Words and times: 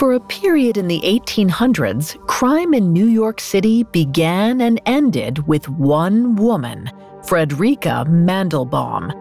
For 0.00 0.14
a 0.14 0.20
period 0.20 0.78
in 0.78 0.88
the 0.88 1.02
1800s, 1.02 2.26
crime 2.26 2.72
in 2.72 2.90
New 2.90 3.04
York 3.04 3.38
City 3.38 3.82
began 3.82 4.62
and 4.62 4.80
ended 4.86 5.46
with 5.46 5.68
one 5.68 6.36
woman, 6.36 6.90
Frederica 7.26 8.06
Mandelbaum. 8.08 9.12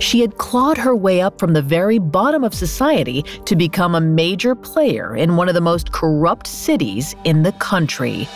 She 0.00 0.22
had 0.22 0.38
clawed 0.38 0.78
her 0.78 0.96
way 0.96 1.20
up 1.20 1.38
from 1.38 1.52
the 1.52 1.60
very 1.60 1.98
bottom 1.98 2.42
of 2.42 2.54
society 2.54 3.22
to 3.44 3.54
become 3.54 3.94
a 3.94 4.00
major 4.00 4.54
player 4.54 5.14
in 5.14 5.36
one 5.36 5.46
of 5.46 5.54
the 5.54 5.60
most 5.60 5.92
corrupt 5.92 6.46
cities 6.46 7.14
in 7.24 7.42
the 7.42 7.52
country. 7.52 8.26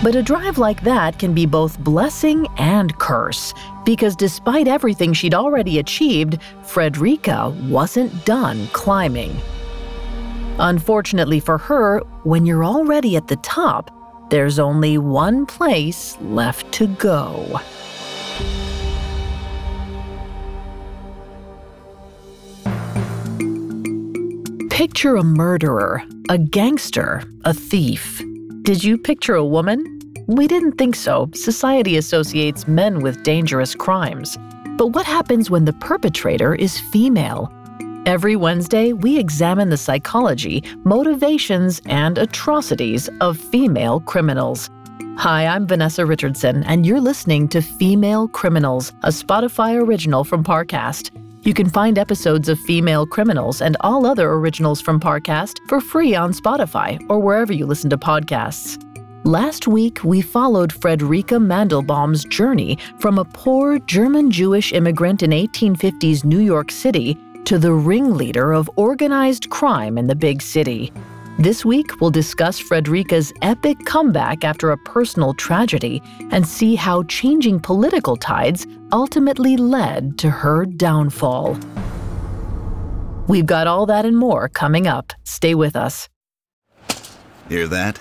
But 0.00 0.14
a 0.14 0.22
drive 0.22 0.58
like 0.58 0.82
that 0.82 1.18
can 1.18 1.34
be 1.34 1.44
both 1.44 1.76
blessing 1.80 2.46
and 2.56 2.96
curse, 2.98 3.52
because 3.84 4.14
despite 4.14 4.68
everything 4.68 5.12
she'd 5.12 5.34
already 5.34 5.80
achieved, 5.80 6.38
Frederica 6.62 7.52
wasn't 7.68 8.24
done 8.24 8.68
climbing. 8.68 9.36
Unfortunately 10.62 11.40
for 11.40 11.56
her, 11.56 12.00
when 12.24 12.44
you're 12.44 12.66
already 12.66 13.16
at 13.16 13.28
the 13.28 13.36
top, 13.36 13.90
there's 14.28 14.58
only 14.58 14.98
one 14.98 15.46
place 15.46 16.18
left 16.20 16.70
to 16.72 16.86
go. 16.86 17.58
Picture 24.68 25.16
a 25.16 25.22
murderer, 25.22 26.02
a 26.28 26.36
gangster, 26.36 27.22
a 27.46 27.54
thief. 27.54 28.22
Did 28.62 28.84
you 28.84 28.98
picture 28.98 29.34
a 29.34 29.44
woman? 29.44 29.98
We 30.26 30.46
didn't 30.46 30.72
think 30.72 30.94
so. 30.94 31.30
Society 31.34 31.96
associates 31.96 32.68
men 32.68 33.00
with 33.00 33.22
dangerous 33.22 33.74
crimes. 33.74 34.36
But 34.76 34.88
what 34.88 35.06
happens 35.06 35.50
when 35.50 35.64
the 35.64 35.72
perpetrator 35.72 36.54
is 36.54 36.78
female? 36.78 37.50
Every 38.06 38.34
Wednesday, 38.34 38.94
we 38.94 39.18
examine 39.18 39.68
the 39.68 39.76
psychology, 39.76 40.64
motivations, 40.84 41.82
and 41.84 42.16
atrocities 42.16 43.10
of 43.20 43.36
female 43.36 44.00
criminals. 44.00 44.70
Hi, 45.18 45.46
I'm 45.46 45.66
Vanessa 45.66 46.06
Richardson, 46.06 46.64
and 46.64 46.86
you're 46.86 47.00
listening 47.00 47.46
to 47.48 47.60
Female 47.60 48.26
Criminals, 48.26 48.94
a 49.02 49.08
Spotify 49.08 49.78
original 49.78 50.24
from 50.24 50.42
Parcast. 50.42 51.10
You 51.44 51.52
can 51.52 51.68
find 51.68 51.98
episodes 51.98 52.48
of 52.48 52.58
Female 52.60 53.06
Criminals 53.06 53.60
and 53.60 53.76
all 53.80 54.06
other 54.06 54.30
originals 54.32 54.80
from 54.80 54.98
Parcast 54.98 55.58
for 55.68 55.78
free 55.78 56.14
on 56.14 56.32
Spotify 56.32 56.98
or 57.10 57.20
wherever 57.20 57.52
you 57.52 57.66
listen 57.66 57.90
to 57.90 57.98
podcasts. 57.98 58.82
Last 59.26 59.68
week, 59.68 60.02
we 60.02 60.22
followed 60.22 60.72
Frederica 60.72 61.34
Mandelbaum's 61.34 62.24
journey 62.24 62.78
from 62.98 63.18
a 63.18 63.26
poor 63.26 63.78
German 63.80 64.30
Jewish 64.30 64.72
immigrant 64.72 65.22
in 65.22 65.32
1850s 65.32 66.24
New 66.24 66.40
York 66.40 66.70
City 66.70 67.18
to 67.44 67.58
the 67.58 67.72
ringleader 67.72 68.52
of 68.52 68.70
organized 68.76 69.50
crime 69.50 69.98
in 69.98 70.06
the 70.06 70.14
big 70.14 70.42
city. 70.42 70.92
This 71.38 71.64
week, 71.64 72.00
we'll 72.00 72.10
discuss 72.10 72.58
Frederica's 72.58 73.32
epic 73.40 73.78
comeback 73.86 74.44
after 74.44 74.72
a 74.72 74.78
personal 74.78 75.32
tragedy 75.32 76.02
and 76.32 76.46
see 76.46 76.74
how 76.74 77.02
changing 77.04 77.60
political 77.60 78.16
tides 78.16 78.66
ultimately 78.92 79.56
led 79.56 80.18
to 80.18 80.28
her 80.28 80.66
downfall. 80.66 81.58
We've 83.26 83.46
got 83.46 83.66
all 83.66 83.86
that 83.86 84.04
and 84.04 84.18
more 84.18 84.48
coming 84.48 84.86
up. 84.86 85.12
Stay 85.24 85.54
with 85.54 85.76
us. 85.76 86.08
Hear 87.48 87.66
that? 87.68 87.98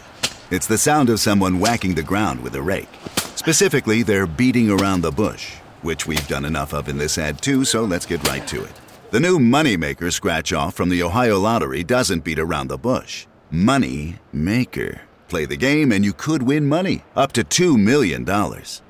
It's 0.51 0.67
the 0.67 0.77
sound 0.77 1.09
of 1.09 1.19
someone 1.19 1.59
whacking 1.59 1.95
the 1.95 2.03
ground 2.03 2.41
with 2.41 2.55
a 2.55 2.61
rake. 2.61 2.89
Specifically, 3.35 4.03
they're 4.03 4.27
beating 4.27 4.69
around 4.69 5.01
the 5.01 5.11
bush, 5.11 5.55
which 5.81 6.05
we've 6.07 6.27
done 6.27 6.43
enough 6.43 6.73
of 6.73 6.89
in 6.89 6.97
this 6.97 7.17
ad 7.17 7.41
too, 7.41 7.63
so 7.63 7.85
let's 7.85 8.05
get 8.05 8.27
right 8.27 8.45
to 8.47 8.63
it. 8.63 8.71
The 9.11 9.19
new 9.19 9.39
Moneymaker 9.39 10.13
scratch 10.13 10.53
off 10.53 10.75
from 10.75 10.89
the 10.89 11.01
Ohio 11.01 11.39
Lottery 11.39 11.83
doesn't 11.83 12.23
beat 12.23 12.37
around 12.37 12.67
the 12.67 12.77
bush. 12.77 13.25
Money 13.49 14.17
Maker. 14.31 15.01
Play 15.27 15.45
the 15.45 15.57
game 15.57 15.91
and 15.91 16.05
you 16.05 16.13
could 16.13 16.43
win 16.43 16.69
money 16.69 17.03
up 17.15 17.31
to 17.31 17.43
$2 17.43 17.75
million. 17.75 18.23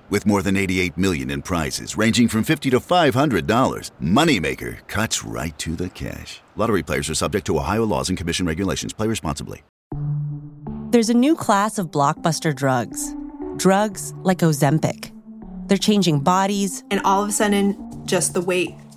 With 0.09 0.25
more 0.25 0.41
than 0.41 0.57
88 0.57 0.97
million 0.97 1.29
in 1.29 1.41
prizes 1.41 1.95
ranging 1.95 2.27
from 2.27 2.43
50 2.43 2.69
to 2.71 2.81
$500, 2.81 3.91
Moneymaker 4.03 4.85
cuts 4.89 5.23
right 5.23 5.57
to 5.57 5.77
the 5.77 5.87
cash. 5.87 6.41
Lottery 6.57 6.83
players 6.83 7.09
are 7.09 7.15
subject 7.15 7.45
to 7.45 7.57
Ohio 7.57 7.85
laws 7.85 8.09
and 8.09 8.17
commission 8.17 8.45
regulations. 8.45 8.91
Play 8.91 9.07
responsibly. 9.07 9.63
There's 10.91 11.09
a 11.09 11.13
new 11.13 11.33
class 11.33 11.77
of 11.77 11.91
blockbuster 11.91 12.53
drugs. 12.53 13.15
Drugs 13.55 14.13
like 14.17 14.39
Ozempic. 14.39 15.13
They're 15.69 15.77
changing 15.77 16.19
bodies. 16.19 16.83
And 16.91 16.99
all 17.05 17.23
of 17.23 17.29
a 17.29 17.31
sudden, 17.31 18.05
just 18.05 18.33
the 18.33 18.41
weight 18.41 18.75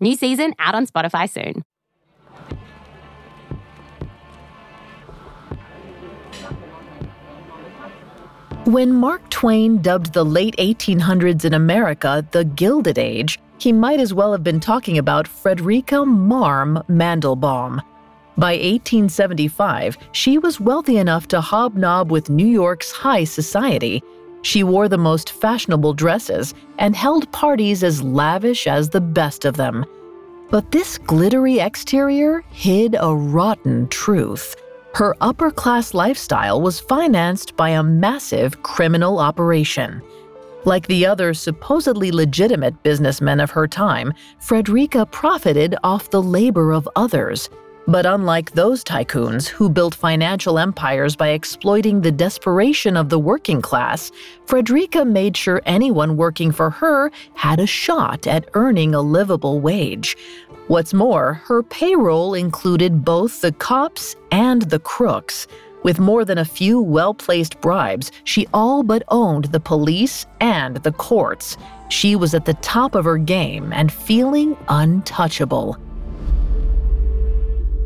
New 0.00 0.14
season 0.16 0.54
out 0.58 0.74
on 0.74 0.86
Spotify 0.86 1.28
soon. 1.28 1.64
When 8.64 8.92
Mark 8.92 9.28
Twain 9.30 9.80
dubbed 9.80 10.12
the 10.12 10.24
late 10.24 10.54
1800s 10.58 11.44
in 11.44 11.54
America 11.54 12.26
the 12.32 12.44
Gilded 12.44 12.98
Age, 12.98 13.38
he 13.58 13.72
might 13.72 13.98
as 13.98 14.12
well 14.12 14.30
have 14.32 14.44
been 14.44 14.60
talking 14.60 14.98
about 14.98 15.26
Frederica 15.26 16.04
Marm 16.04 16.82
Mandelbaum. 16.88 17.82
By 18.36 18.52
1875, 18.52 19.98
she 20.12 20.38
was 20.38 20.60
wealthy 20.60 20.98
enough 20.98 21.26
to 21.28 21.40
hobnob 21.40 22.12
with 22.12 22.30
New 22.30 22.46
York's 22.46 22.92
high 22.92 23.24
society. 23.24 24.02
She 24.42 24.62
wore 24.62 24.88
the 24.88 24.98
most 24.98 25.30
fashionable 25.30 25.94
dresses 25.94 26.54
and 26.78 26.94
held 26.94 27.30
parties 27.32 27.82
as 27.82 28.02
lavish 28.02 28.66
as 28.66 28.88
the 28.88 29.00
best 29.00 29.44
of 29.44 29.56
them. 29.56 29.84
But 30.50 30.70
this 30.70 30.96
glittery 30.96 31.58
exterior 31.58 32.42
hid 32.50 32.96
a 32.98 33.14
rotten 33.14 33.88
truth. 33.88 34.56
Her 34.94 35.14
upper 35.20 35.50
class 35.50 35.92
lifestyle 35.92 36.60
was 36.62 36.80
financed 36.80 37.56
by 37.56 37.70
a 37.70 37.82
massive 37.82 38.62
criminal 38.62 39.18
operation. 39.18 40.02
Like 40.64 40.86
the 40.86 41.06
other 41.06 41.34
supposedly 41.34 42.10
legitimate 42.10 42.82
businessmen 42.82 43.40
of 43.40 43.50
her 43.50 43.68
time, 43.68 44.12
Frederica 44.40 45.06
profited 45.06 45.76
off 45.84 46.10
the 46.10 46.22
labor 46.22 46.72
of 46.72 46.88
others. 46.96 47.48
But 47.88 48.04
unlike 48.04 48.50
those 48.50 48.84
tycoons 48.84 49.48
who 49.48 49.70
built 49.70 49.94
financial 49.94 50.58
empires 50.58 51.16
by 51.16 51.28
exploiting 51.28 52.02
the 52.02 52.12
desperation 52.12 52.98
of 52.98 53.08
the 53.08 53.18
working 53.18 53.62
class, 53.62 54.12
Frederica 54.44 55.06
made 55.06 55.38
sure 55.38 55.62
anyone 55.64 56.18
working 56.18 56.52
for 56.52 56.68
her 56.68 57.10
had 57.32 57.60
a 57.60 57.66
shot 57.66 58.26
at 58.26 58.50
earning 58.52 58.94
a 58.94 59.00
livable 59.00 59.60
wage. 59.60 60.18
What's 60.66 60.92
more, 60.92 61.40
her 61.46 61.62
payroll 61.62 62.34
included 62.34 63.06
both 63.06 63.40
the 63.40 63.52
cops 63.52 64.16
and 64.30 64.62
the 64.62 64.80
crooks. 64.80 65.46
With 65.82 65.98
more 65.98 66.26
than 66.26 66.36
a 66.36 66.44
few 66.44 66.82
well 66.82 67.14
placed 67.14 67.58
bribes, 67.62 68.12
she 68.24 68.46
all 68.52 68.82
but 68.82 69.02
owned 69.08 69.46
the 69.46 69.60
police 69.60 70.26
and 70.40 70.76
the 70.76 70.92
courts. 70.92 71.56
She 71.88 72.16
was 72.16 72.34
at 72.34 72.44
the 72.44 72.52
top 72.54 72.94
of 72.94 73.06
her 73.06 73.16
game 73.16 73.72
and 73.72 73.90
feeling 73.90 74.58
untouchable. 74.68 75.78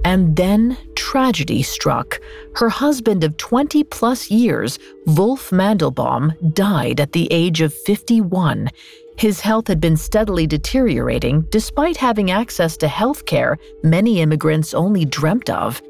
And 0.05 0.35
then 0.35 0.77
tragedy 0.95 1.63
struck. 1.63 2.21
Her 2.57 2.69
husband 2.69 3.25
of 3.25 3.37
20 3.37 3.85
plus 3.85 4.31
years, 4.31 4.79
Wolf 5.07 5.51
Mandelbaum, 5.51 6.55
died 6.55 7.01
at 7.01 7.13
the 7.13 7.29
age 7.31 7.61
of 7.61 7.73
51. 7.73 8.71
His 9.17 9.41
health 9.41 9.69
had 9.69 9.81
been 9.81 9.97
steadily 9.97 10.47
deteriorating 10.47 11.43
despite 11.51 11.97
having 11.97 12.31
access 12.31 12.77
to 12.79 12.89
health 12.89 13.27
care 13.27 13.59
many 13.83 14.21
immigrants 14.21 14.75
only 14.75 15.05
dreamt 15.05 15.51
of. 15.51 15.81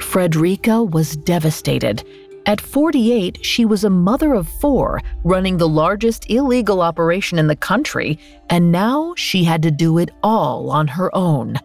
Frederica 0.00 0.82
was 0.82 1.16
devastated. 1.16 2.04
At 2.46 2.60
48, 2.60 3.44
she 3.44 3.66
was 3.66 3.84
a 3.84 3.90
mother 3.90 4.32
of 4.32 4.48
four, 4.48 5.00
running 5.24 5.58
the 5.58 5.68
largest 5.68 6.30
illegal 6.30 6.80
operation 6.80 7.38
in 7.38 7.46
the 7.46 7.56
country, 7.56 8.18
and 8.48 8.72
now 8.72 9.14
she 9.16 9.44
had 9.44 9.62
to 9.62 9.70
do 9.70 9.98
it 9.98 10.10
all 10.22 10.70
on 10.70 10.88
her 10.88 11.14
own. 11.14 11.58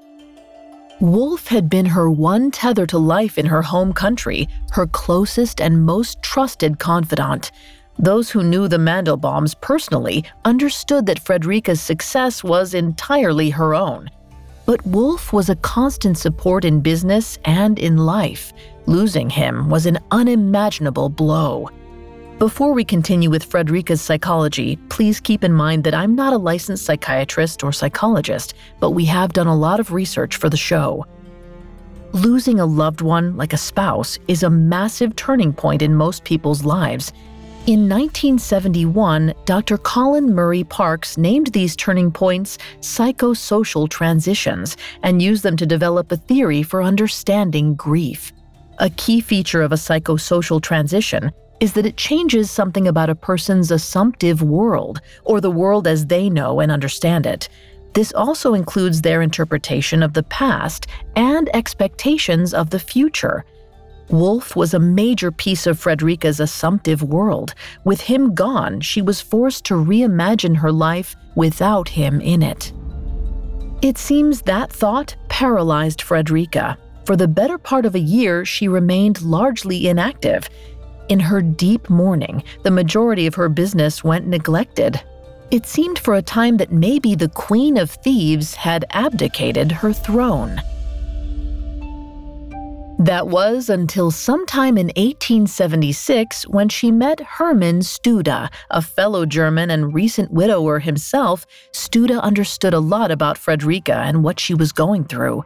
Wolf 1.02 1.48
had 1.48 1.70
been 1.70 1.86
her 1.88 2.10
one 2.10 2.52
tether 2.52 2.86
to 2.88 2.98
life 2.98 3.38
in 3.38 3.46
her 3.46 3.62
home 3.62 3.92
country, 3.92 4.48
her 4.72 4.88
closest 4.88 5.60
and 5.60 5.86
most 5.86 6.22
trusted 6.22 6.80
confidant. 6.80 7.52
Those 8.00 8.30
who 8.30 8.44
knew 8.44 8.70
the 8.70 8.78
Mandelbaums 8.78 9.60
personally 9.60 10.24
understood 10.46 11.06
that 11.08 11.20
Frederica's 11.20 11.82
success 11.82 12.46
was 12.46 12.74
entirely 12.74 13.50
her 13.50 13.76
own. 13.76 14.10
But 14.66 14.86
Wolf 14.88 15.34
was 15.34 15.50
a 15.50 15.58
constant 15.58 16.18
support 16.18 16.64
in 16.64 16.80
business 16.80 17.40
and 17.44 17.78
in 17.78 17.98
life. 17.98 18.54
Losing 18.86 19.30
him 19.30 19.70
was 19.70 19.86
an 19.86 20.00
unimaginable 20.12 21.10
blow. 21.10 21.70
Before 22.40 22.74
we 22.74 22.84
continue 22.84 23.30
with 23.30 23.46
Frederica's 23.46 24.02
psychology, 24.02 24.76
please 24.90 25.22
keep 25.22 25.46
in 25.46 25.54
mind 25.54 25.86
that 25.86 25.94
I'm 25.94 26.16
not 26.16 26.34
a 26.34 26.38
licensed 26.38 26.84
psychiatrist 26.84 27.64
or 27.64 27.72
psychologist, 27.72 28.56
but 28.82 28.92
we 28.92 29.06
have 29.06 29.32
done 29.32 29.48
a 29.48 29.56
lot 29.56 29.80
of 29.80 29.94
research 29.94 30.36
for 30.36 30.50
the 30.50 30.58
show. 30.58 31.06
Losing 32.12 32.60
a 32.60 32.66
loved 32.66 33.00
one, 33.00 33.38
like 33.38 33.54
a 33.54 33.58
spouse, 33.58 34.20
is 34.28 34.44
a 34.44 34.50
massive 34.50 35.16
turning 35.16 35.54
point 35.54 35.82
in 35.82 35.96
most 35.96 36.26
people's 36.26 36.66
lives. 36.66 37.14
In 37.68 37.88
1971, 37.88 39.34
Dr. 39.46 39.78
Colin 39.78 40.36
Murray 40.36 40.66
Parkes 40.66 41.18
named 41.18 41.48
these 41.48 41.74
turning 41.78 42.12
points 42.12 42.58
psychosocial 42.82 43.88
transitions 43.88 44.76
and 45.04 45.22
used 45.22 45.42
them 45.42 45.56
to 45.56 45.66
develop 45.66 46.12
a 46.12 46.18
theory 46.18 46.64
for 46.64 46.84
understanding 46.84 47.76
grief. 47.76 48.34
A 48.80 48.90
key 48.90 49.22
feature 49.22 49.62
of 49.62 49.72
a 49.72 49.76
psychosocial 49.76 50.62
transition 50.62 51.32
is 51.60 51.74
that 51.74 51.86
it 51.86 51.98
changes 51.98 52.52
something 52.52 52.88
about 52.88 53.10
a 53.10 53.16
person's 53.16 53.72
assumptive 53.72 54.42
world, 54.42 55.02
or 55.24 55.40
the 55.40 55.52
world 55.52 55.88
as 55.88 56.06
they 56.06 56.30
know 56.30 56.60
and 56.60 56.72
understand 56.72 57.26
it. 57.26 57.50
This 57.94 58.12
also 58.14 58.54
includes 58.54 59.02
their 59.02 59.22
interpretation 59.22 60.04
of 60.04 60.14
the 60.14 60.24
past 60.24 60.88
and 61.16 61.50
expectations 61.56 62.54
of 62.54 62.70
the 62.70 62.80
future. 62.80 63.46
Wolf 64.10 64.56
was 64.56 64.74
a 64.74 64.80
major 64.80 65.32
piece 65.32 65.66
of 65.66 65.80
Frederica's 65.80 66.40
assumptive 66.40 67.02
world. 67.02 67.56
With 67.86 68.02
him 68.02 68.36
gone, 68.36 68.82
she 68.82 69.02
was 69.02 69.22
forced 69.22 69.66
to 69.66 69.76
reimagine 69.76 70.58
her 70.58 70.72
life 70.72 71.16
without 71.36 71.90
him 71.90 72.22
in 72.22 72.44
it. 72.44 72.74
It 73.82 73.98
seems 73.98 74.42
that 74.42 74.72
thought 74.72 75.16
paralyzed 75.30 76.02
Frederica. 76.02 76.78
For 77.06 77.16
the 77.16 77.28
better 77.28 77.58
part 77.58 77.86
of 77.86 77.96
a 77.96 78.00
year, 78.00 78.46
she 78.46 78.68
remained 78.68 79.22
largely 79.22 79.88
inactive. 79.88 80.50
In 81.08 81.20
her 81.20 81.42
deep 81.42 81.90
mourning, 81.90 82.44
the 82.64 82.72
majority 82.72 83.28
of 83.28 83.36
her 83.36 83.50
business 83.50 84.04
went 84.04 84.28
neglected. 84.28 85.00
It 85.52 85.68
seemed 85.68 86.00
for 86.00 86.16
a 86.16 86.22
time 86.22 86.58
that 86.58 86.72
maybe 86.72 87.14
the 87.14 87.30
Queen 87.30 87.78
of 87.78 87.92
Thieves 87.92 88.56
had 88.56 88.86
abdicated 88.90 89.72
her 89.72 89.94
throne. 89.94 90.62
That 92.98 93.28
was 93.28 93.70
until 93.70 94.10
sometime 94.10 94.78
in 94.78 94.88
1876 94.88 96.48
when 96.48 96.70
she 96.70 96.92
met 96.92 97.20
Hermann 97.20 97.82
Stude, 97.82 98.50
a 98.72 98.82
fellow 98.82 99.26
German 99.28 99.70
and 99.70 99.94
recent 99.94 100.32
widower 100.32 100.80
himself. 100.80 101.46
Stude 101.72 102.10
understood 102.12 102.74
a 102.74 102.80
lot 102.80 103.12
about 103.12 103.38
Frederica 103.38 103.98
and 103.98 104.24
what 104.24 104.40
she 104.40 104.56
was 104.56 104.72
going 104.72 105.04
through. 105.04 105.44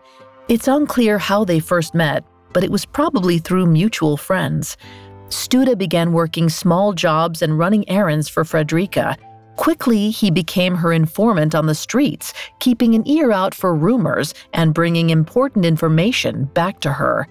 It's 0.47 0.69
unclear 0.69 1.17
how 1.17 1.43
they 1.43 1.59
first 1.59 1.93
met, 1.93 2.23
but 2.53 2.63
it 2.63 2.71
was 2.71 2.85
probably 2.85 3.39
through 3.39 3.65
mutual 3.65 4.15
friends. 4.15 4.77
Stude 5.29 5.77
began 5.77 6.11
working 6.11 6.49
small 6.49 6.93
jobs 6.93 7.41
and 7.41 7.57
running 7.57 7.87
errands 7.89 8.27
for 8.27 8.43
Frederica. 8.43 9.15
Quickly, 9.55 10.09
he 10.09 10.31
became 10.31 10.73
her 10.75 10.93
informant 10.93 11.53
on 11.53 11.65
the 11.65 11.75
streets, 11.75 12.33
keeping 12.59 12.95
an 12.95 13.07
ear 13.07 13.31
out 13.31 13.53
for 13.53 13.75
rumors 13.75 14.33
and 14.53 14.73
bringing 14.73 15.09
important 15.09 15.65
information 15.65 16.45
back 16.53 16.79
to 16.79 16.91
her. 16.91 17.27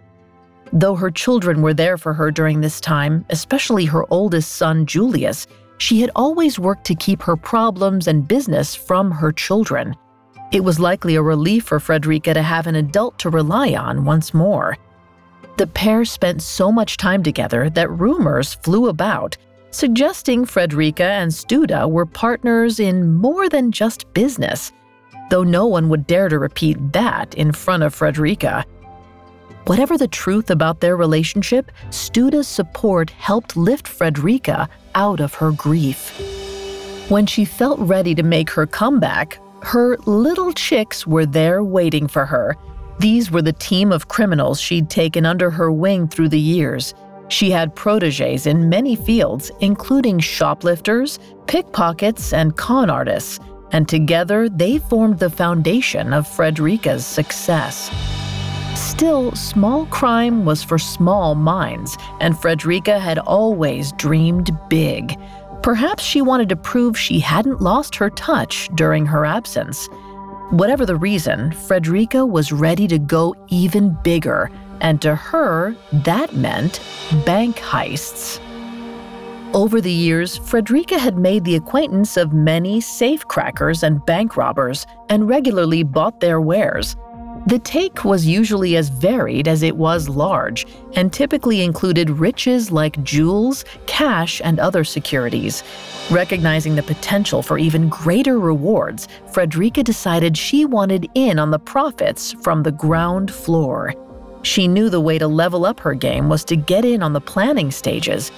Though 0.73 0.95
her 0.95 1.11
children 1.11 1.63
were 1.63 1.75
there 1.75 1.97
for 1.97 2.13
her 2.13 2.31
during 2.31 2.61
this 2.61 2.81
time, 2.81 3.25
especially 3.31 3.87
her 3.87 4.05
oldest 4.13 4.53
son, 4.53 4.85
Julius, 4.85 5.47
she 5.79 6.01
had 6.01 6.11
always 6.15 6.59
worked 6.59 6.85
to 6.87 6.95
keep 6.95 7.23
her 7.23 7.37
problems 7.37 8.07
and 8.07 8.29
business 8.29 8.75
from 8.75 9.11
her 9.11 9.33
children. 9.33 9.97
It 10.53 10.63
was 10.63 10.81
likely 10.81 11.15
a 11.15 11.23
relief 11.23 11.65
for 11.65 11.81
Frederica 11.81 12.35
to 12.35 12.43
have 12.43 12.67
an 12.67 12.75
adult 12.75 13.19
to 13.21 13.31
rely 13.31 13.75
on 13.75 14.05
once 14.05 14.35
more. 14.35 14.77
The 15.59 15.67
pair 15.67 16.05
spent 16.05 16.41
so 16.41 16.71
much 16.71 16.99
time 16.99 17.25
together 17.25 17.69
that 17.71 17.91
rumors 17.91 18.55
flew 18.55 18.87
about, 18.87 19.37
suggesting 19.73 20.45
Frederica 20.45 21.03
and 21.03 21.35
Stude 21.35 21.73
were 21.91 22.07
partners 22.07 22.79
in 22.79 23.13
more 23.15 23.49
than 23.49 23.73
just 23.73 24.13
business, 24.15 24.71
though 25.31 25.43
no 25.43 25.67
one 25.67 25.89
would 25.89 26.07
dare 26.07 26.29
to 26.29 26.39
repeat 26.39 26.93
that 26.93 27.35
in 27.35 27.51
front 27.51 27.83
of 27.83 27.93
Frederica. 27.93 28.65
Whatever 29.67 29.99
the 29.99 30.07
truth 30.07 30.49
about 30.49 30.79
their 30.79 30.97
relationship, 30.97 31.73
Stude's 31.91 32.47
support 32.47 33.11
helped 33.11 33.57
lift 33.57 33.89
Frederica 33.89 34.69
out 34.95 35.19
of 35.19 35.35
her 35.35 35.51
grief. 35.51 36.11
When 37.11 37.27
she 37.27 37.45
felt 37.45 37.81
ready 37.81 38.15
to 38.15 38.23
make 38.23 38.49
her 38.51 38.65
comeback, 38.65 39.41
her 39.63 39.97
little 40.07 40.53
chicks 40.53 41.05
were 41.05 41.27
there 41.27 41.65
waiting 41.65 42.07
for 42.07 42.27
her. 42.27 42.57
These 42.99 43.31
were 43.31 43.43
the 43.43 43.53
team 43.53 43.93
of 43.93 44.09
criminals 44.09 44.61
she'd 44.61 44.91
taken 44.91 45.25
under 45.25 45.51
her 45.51 45.71
wing 45.71 46.09
through 46.09 46.31
the 46.31 46.41
years. 46.41 46.95
She 47.29 47.51
had 47.51 47.77
proteges 47.77 48.47
in 48.47 48.69
many 48.69 48.97
fields, 48.97 49.53
including 49.61 50.19
shoplifters, 50.19 51.21
pickpockets, 51.47 52.33
and 52.33 52.57
con 52.57 52.91
artists, 52.91 53.39
and 53.71 53.89
together 53.89 54.49
they 54.49 54.79
formed 54.79 55.19
the 55.19 55.31
foundation 55.31 56.13
of 56.13 56.27
Frederica's 56.27 57.07
success. 57.07 57.91
Still, 58.75 59.33
small 59.33 59.87
crime 59.87 60.45
was 60.45 60.65
for 60.65 60.79
small 60.79 61.35
minds, 61.35 61.97
and 62.21 62.39
Frederica 62.39 62.99
had 62.99 63.19
always 63.19 63.93
dreamed 63.93 64.51
big. 64.69 65.17
Perhaps 65.63 66.03
she 66.03 66.23
wanted 66.23 66.49
to 66.49 66.57
prove 66.57 66.99
she 66.99 67.21
hadn't 67.21 67.61
lost 67.61 67.95
her 67.97 68.11
touch 68.11 68.69
during 68.75 69.05
her 69.07 69.25
absence. 69.25 69.89
Whatever 70.51 70.87
the 70.87 70.97
reason, 70.97 71.53
Frederica 71.53 72.25
was 72.25 72.53
ready 72.53 72.89
to 72.89 72.99
go 72.99 73.35
even 73.49 73.91
bigger, 74.03 74.51
and 74.81 75.01
to 75.03 75.15
her, 75.15 75.77
that 75.93 76.35
meant 76.35 76.81
bank 77.27 77.57
heists. 77.57 78.41
Over 79.53 79.83
the 79.83 79.93
years, 79.93 80.39
Frederica 80.39 80.99
had 80.99 81.19
made 81.19 81.45
the 81.45 81.57
acquaintance 81.57 82.17
of 82.17 82.33
many 82.33 82.81
safecrackers 82.81 83.83
and 83.83 84.05
bank 84.07 84.39
robbers 84.39 84.87
and 85.11 85.29
regularly 85.29 85.83
bought 85.83 86.21
their 86.21 86.41
wares. 86.41 86.97
The 87.49 87.59
take 87.61 88.05
was 88.05 88.27
usually 88.27 88.77
as 88.77 88.91
varied 88.91 89.49
as 89.49 89.63
it 89.63 89.75
was 89.75 90.07
large 90.07 90.67
and 90.97 91.11
typically 91.11 91.63
included 91.63 92.11
riches 92.11 92.71
like 92.71 93.03
jewels, 93.03 93.65
cash, 93.87 94.43
and 94.45 94.61
other 94.61 94.85
securities. 94.85 95.63
Recognizing 96.11 96.77
the 96.77 96.83
potential 96.83 97.41
for 97.41 97.57
even 97.57 97.89
greater 97.89 98.39
rewards, 98.39 99.09
Frederica 99.33 99.83
decided 99.83 100.37
she 100.37 100.67
wanted 100.67 101.09
in 101.15 101.39
on 101.39 101.51
the 101.51 101.59
profits 101.59 102.35
from 102.35 102.63
the 102.63 102.73
ground 102.73 103.33
floor. 103.33 103.95
She 104.43 104.69
knew 104.69 104.91
the 104.91 105.01
way 105.01 105.17
to 105.19 105.27
level 105.27 105.65
up 105.65 105.81
her 105.81 105.95
game 105.95 106.29
was 106.29 106.45
to 106.45 106.57
get 106.57 106.85
in 106.85 107.03
on 107.03 107.15
the 107.15 107.21
planning 107.23 107.71
stages. 107.71 108.31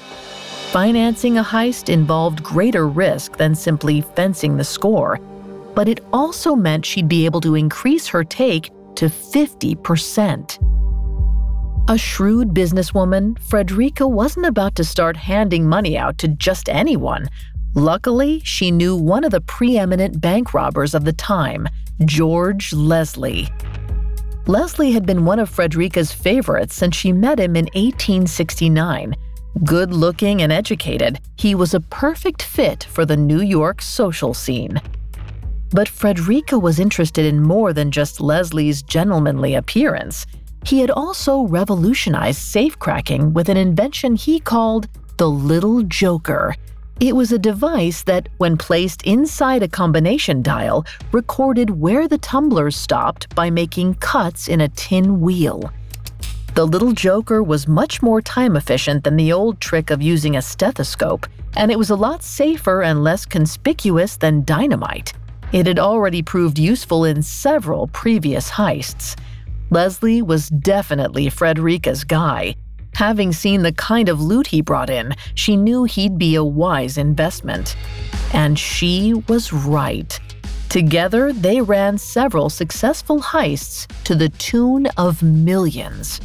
Financing 0.71 1.37
a 1.37 1.43
heist 1.43 1.89
involved 1.89 2.45
greater 2.45 2.87
risk 2.87 3.39
than 3.39 3.57
simply 3.57 4.03
fencing 4.03 4.57
the 4.57 4.63
score, 4.63 5.19
but 5.75 5.89
it 5.89 6.05
also 6.13 6.55
meant 6.55 6.87
she'd 6.87 7.09
be 7.09 7.25
able 7.25 7.41
to 7.41 7.57
increase 7.57 8.07
her 8.07 8.23
take 8.23 8.71
to 8.97 9.07
50%. 9.07 10.59
A 11.89 11.99
shrewd 11.99 12.51
businesswoman, 12.51 13.39
Frederica 13.41 14.07
wasn't 14.07 14.47
about 14.47 14.77
to 14.77 14.85
start 14.85 15.17
handing 15.17 15.69
money 15.69 15.99
out 15.99 16.19
to 16.19 16.29
just 16.29 16.69
anyone. 16.69 17.27
Luckily, 17.75 18.41
she 18.45 18.71
knew 18.71 18.97
one 18.97 19.25
of 19.25 19.31
the 19.31 19.41
preeminent 19.41 20.21
bank 20.21 20.55
robbers 20.55 20.95
of 20.95 21.05
the 21.05 21.13
time, 21.13 21.69
George 22.05 22.73
Leslie. 22.73 23.49
Leslie 24.47 24.93
had 24.93 25.07
been 25.07 25.25
one 25.25 25.39
of 25.39 25.49
Frederica's 25.49 26.13
favorites 26.13 26.75
since 26.75 26.97
she 26.97 27.13
met 27.13 27.39
him 27.39 27.57
in 27.57 27.67
1869. 27.75 29.15
Good 29.65 29.93
looking 29.93 30.43
and 30.43 30.53
educated, 30.53 31.21
he 31.37 31.55
was 31.55 31.75
a 31.75 31.81
perfect 31.81 32.43
fit 32.43 32.85
for 32.85 33.05
the 33.05 33.17
New 33.17 33.41
York 33.41 33.83
social 33.83 34.33
scene. 34.33 34.81
But 35.73 35.89
Frederica 35.89 36.59
was 36.59 36.81
interested 36.81 37.25
in 37.25 37.43
more 37.43 37.73
than 37.73 37.91
just 37.91 38.21
Leslie's 38.21 38.83
gentlemanly 38.83 39.55
appearance. 39.55 40.27
He 40.65 40.81
had 40.81 40.91
also 40.91 41.43
revolutionized 41.43 42.41
safecracking 42.41 43.33
with 43.33 43.49
an 43.49 43.57
invention 43.57 44.17
he 44.17 44.41
called 44.41 44.89
the 45.17 45.31
Little 45.31 45.83
Joker. 45.83 46.55
It 46.99 47.17
was 47.17 47.33
a 47.33 47.39
device 47.39 48.03
that, 48.03 48.29
when 48.37 48.59
placed 48.59 49.03
inside 49.05 49.63
a 49.63 49.69
combination 49.69 50.43
dial, 50.43 50.85
recorded 51.13 51.71
where 51.71 52.07
the 52.09 52.19
tumblers 52.19 52.77
stopped 52.77 53.35
by 53.35 53.49
making 53.49 53.95
cuts 53.95 54.49
in 54.49 54.61
a 54.61 54.69
tin 54.69 55.21
wheel. 55.21 55.73
The 56.55 56.67
little 56.67 56.93
joker 56.93 57.43
was 57.43 57.69
much 57.69 58.03
more 58.03 58.21
time 58.21 58.57
efficient 58.57 59.05
than 59.05 59.17
the 59.17 59.33
old 59.33 59.61
trick 59.61 59.91
of 59.91 60.03
using 60.03 60.37
a 60.37 60.43
stethoscope, 60.43 61.27
and 61.57 61.71
it 61.71 61.79
was 61.79 61.91
a 61.91 61.97
lot 61.97 62.23
safer 62.23 62.83
and 62.83 63.03
less 63.03 63.25
conspicuous 63.25 64.17
than 64.17 64.45
dynamite. 64.45 65.15
It 65.53 65.67
had 65.67 65.81
already 65.81 66.23
proved 66.23 66.61
useful 66.61 67.05
in 67.05 67.23
several 67.23 67.89
previous 67.89 68.51
heists. 68.51 69.19
Leslie 69.71 70.23
was 70.23 70.49
definitely 70.49 71.29
Frederica's 71.29 72.05
guy. 72.05 72.55
Having 72.95 73.33
seen 73.33 73.63
the 73.63 73.73
kind 73.73 74.09
of 74.09 74.21
loot 74.21 74.47
he 74.47 74.61
brought 74.61 74.91
in, 74.91 75.15
she 75.35 75.57
knew 75.57 75.85
he'd 75.85 76.19
be 76.19 76.37
a 76.37 76.45
wise 76.45 76.99
investment. 76.99 77.77
And 78.33 78.57
she 78.59 79.15
was 79.29 79.53
right. 79.53 80.19
Together, 80.69 81.33
they 81.33 81.61
ran 81.61 81.99
several 81.99 82.49
successful 82.49 83.21
heists 83.21 83.89
to 84.05 84.15
the 84.15 84.29
tune 84.29 84.87
of 84.97 85.21
millions. 85.21 86.21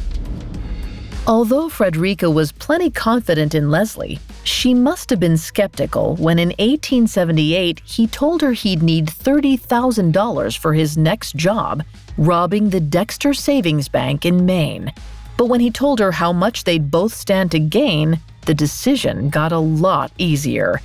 Although 1.26 1.68
Frederica 1.68 2.30
was 2.30 2.52
plenty 2.52 2.92
confident 2.92 3.56
in 3.56 3.72
Leslie, 3.72 4.20
she 4.46 4.72
must 4.74 5.10
have 5.10 5.18
been 5.18 5.36
skeptical 5.36 6.14
when 6.16 6.38
in 6.38 6.50
1878 6.50 7.80
he 7.84 8.06
told 8.06 8.40
her 8.42 8.52
he'd 8.52 8.82
need 8.82 9.06
$30,000 9.06 10.56
for 10.56 10.72
his 10.72 10.96
next 10.96 11.34
job, 11.34 11.82
robbing 12.16 12.70
the 12.70 12.80
Dexter 12.80 13.34
Savings 13.34 13.88
Bank 13.88 14.24
in 14.24 14.46
Maine. 14.46 14.92
But 15.36 15.46
when 15.46 15.60
he 15.60 15.70
told 15.70 15.98
her 15.98 16.12
how 16.12 16.32
much 16.32 16.64
they'd 16.64 16.90
both 16.90 17.12
stand 17.12 17.50
to 17.50 17.58
gain, 17.58 18.20
the 18.46 18.54
decision 18.54 19.30
got 19.30 19.50
a 19.50 19.58
lot 19.58 20.12
easier. 20.16 20.80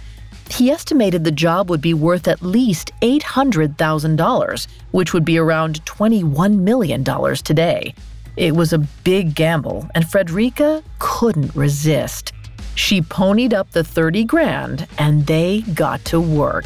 He 0.49 0.71
estimated 0.71 1.23
the 1.23 1.31
job 1.31 1.69
would 1.69 1.81
be 1.81 1.93
worth 1.93 2.27
at 2.27 2.41
least 2.41 2.91
$800,000, 3.01 4.67
which 4.89 5.13
would 5.13 5.23
be 5.23 5.37
around 5.37 5.85
$21 5.85 6.59
million 6.59 7.03
today. 7.03 7.93
It 8.35 8.55
was 8.55 8.73
a 8.73 8.79
big 8.79 9.35
gamble, 9.35 9.87
and 9.93 10.09
Frederica 10.09 10.83
couldn't 10.99 11.55
resist. 11.55 12.30
She 12.75 13.01
ponied 13.01 13.53
up 13.53 13.71
the 13.71 13.83
30 13.83 14.23
grand, 14.25 14.87
and 14.97 15.25
they 15.27 15.61
got 15.73 16.03
to 16.05 16.19
work. 16.19 16.65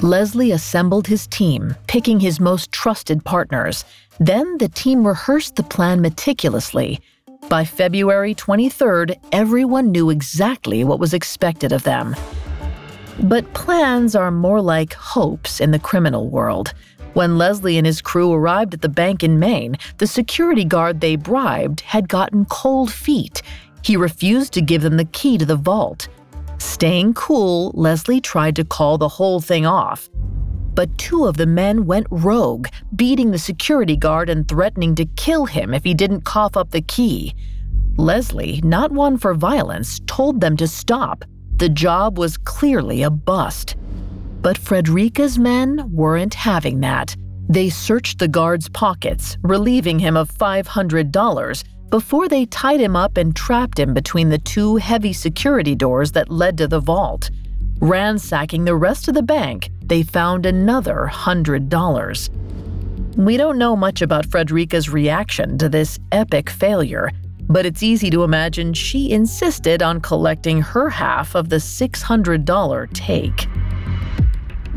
Leslie 0.00 0.52
assembled 0.52 1.06
his 1.06 1.26
team, 1.26 1.74
picking 1.86 2.20
his 2.20 2.40
most 2.40 2.72
trusted 2.72 3.24
partners. 3.24 3.84
Then 4.18 4.56
the 4.58 4.68
team 4.68 5.06
rehearsed 5.06 5.56
the 5.56 5.62
plan 5.62 6.00
meticulously. 6.00 7.00
By 7.48 7.64
February 7.64 8.34
23rd, 8.34 9.16
everyone 9.32 9.92
knew 9.92 10.10
exactly 10.10 10.84
what 10.84 11.00
was 11.00 11.12
expected 11.12 11.72
of 11.72 11.82
them. 11.82 12.16
But 13.22 13.52
plans 13.52 14.16
are 14.16 14.30
more 14.30 14.62
like 14.62 14.94
hopes 14.94 15.60
in 15.60 15.70
the 15.70 15.78
criminal 15.78 16.30
world. 16.30 16.72
When 17.14 17.38
Leslie 17.38 17.76
and 17.76 17.86
his 17.86 18.00
crew 18.00 18.32
arrived 18.32 18.72
at 18.72 18.82
the 18.82 18.88
bank 18.88 19.24
in 19.24 19.40
Maine, 19.40 19.76
the 19.98 20.06
security 20.06 20.64
guard 20.64 21.00
they 21.00 21.16
bribed 21.16 21.80
had 21.80 22.08
gotten 22.08 22.44
cold 22.44 22.92
feet. 22.92 23.42
He 23.82 23.96
refused 23.96 24.52
to 24.52 24.62
give 24.62 24.82
them 24.82 24.96
the 24.96 25.06
key 25.06 25.36
to 25.36 25.44
the 25.44 25.56
vault. 25.56 26.08
Staying 26.58 27.14
cool, 27.14 27.72
Leslie 27.74 28.20
tried 28.20 28.54
to 28.56 28.64
call 28.64 28.96
the 28.96 29.08
whole 29.08 29.40
thing 29.40 29.66
off. 29.66 30.08
But 30.74 30.96
two 30.98 31.26
of 31.26 31.36
the 31.36 31.46
men 31.46 31.84
went 31.84 32.06
rogue, 32.10 32.68
beating 32.94 33.32
the 33.32 33.38
security 33.38 33.96
guard 33.96 34.30
and 34.30 34.46
threatening 34.46 34.94
to 34.94 35.04
kill 35.04 35.46
him 35.46 35.74
if 35.74 35.82
he 35.82 35.94
didn't 35.94 36.24
cough 36.24 36.56
up 36.56 36.70
the 36.70 36.82
key. 36.82 37.34
Leslie, 37.96 38.60
not 38.62 38.92
one 38.92 39.18
for 39.18 39.34
violence, 39.34 40.00
told 40.06 40.40
them 40.40 40.56
to 40.58 40.68
stop. 40.68 41.24
The 41.56 41.68
job 41.68 42.18
was 42.18 42.38
clearly 42.38 43.02
a 43.02 43.10
bust. 43.10 43.74
But 44.42 44.56
Frederica's 44.56 45.38
men 45.38 45.90
weren't 45.92 46.34
having 46.34 46.80
that. 46.80 47.14
They 47.48 47.68
searched 47.68 48.18
the 48.18 48.28
guard's 48.28 48.68
pockets, 48.68 49.36
relieving 49.42 49.98
him 49.98 50.16
of 50.16 50.32
$500 50.32 51.64
before 51.90 52.28
they 52.28 52.46
tied 52.46 52.80
him 52.80 52.94
up 52.94 53.16
and 53.16 53.34
trapped 53.34 53.78
him 53.78 53.92
between 53.92 54.28
the 54.28 54.38
two 54.38 54.76
heavy 54.76 55.12
security 55.12 55.74
doors 55.74 56.12
that 56.12 56.30
led 56.30 56.56
to 56.58 56.68
the 56.68 56.80
vault. 56.80 57.30
Ransacking 57.80 58.64
the 58.64 58.76
rest 58.76 59.08
of 59.08 59.14
the 59.14 59.22
bank, 59.22 59.70
they 59.82 60.02
found 60.02 60.46
another 60.46 61.10
$100. 61.12 63.16
We 63.16 63.36
don't 63.36 63.58
know 63.58 63.74
much 63.74 64.02
about 64.02 64.26
Frederica's 64.26 64.88
reaction 64.88 65.58
to 65.58 65.68
this 65.68 65.98
epic 66.12 66.48
failure, 66.48 67.10
but 67.48 67.66
it's 67.66 67.82
easy 67.82 68.08
to 68.10 68.22
imagine 68.22 68.72
she 68.72 69.10
insisted 69.10 69.82
on 69.82 70.00
collecting 70.00 70.62
her 70.62 70.88
half 70.88 71.34
of 71.34 71.48
the 71.48 71.56
$600 71.56 72.92
take. 72.92 73.48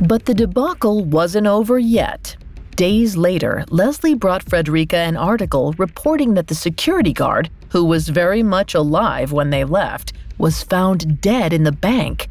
But 0.05 0.25
the 0.25 0.33
debacle 0.33 1.05
wasn't 1.05 1.48
over 1.48 1.79
yet. 1.79 2.36
Days 2.75 3.15
later, 3.15 3.63
Leslie 3.69 4.15
brought 4.15 4.43
Frederica 4.43 4.98
an 4.98 5.15
article 5.15 5.74
reporting 5.77 6.33
that 6.33 6.48
the 6.48 6.55
security 6.55 7.13
guard, 7.13 7.50
who 7.69 7.86
was 7.86 8.10
very 8.10 8.43
much 8.43 8.74
alive 8.74 9.31
when 9.31 9.50
they 9.50 9.63
left, 9.63 10.12
was 10.38 10.62
found 10.62 11.22
dead 11.22 11.53
in 11.53 11.63
the 11.63 11.72
bank. 11.72 12.27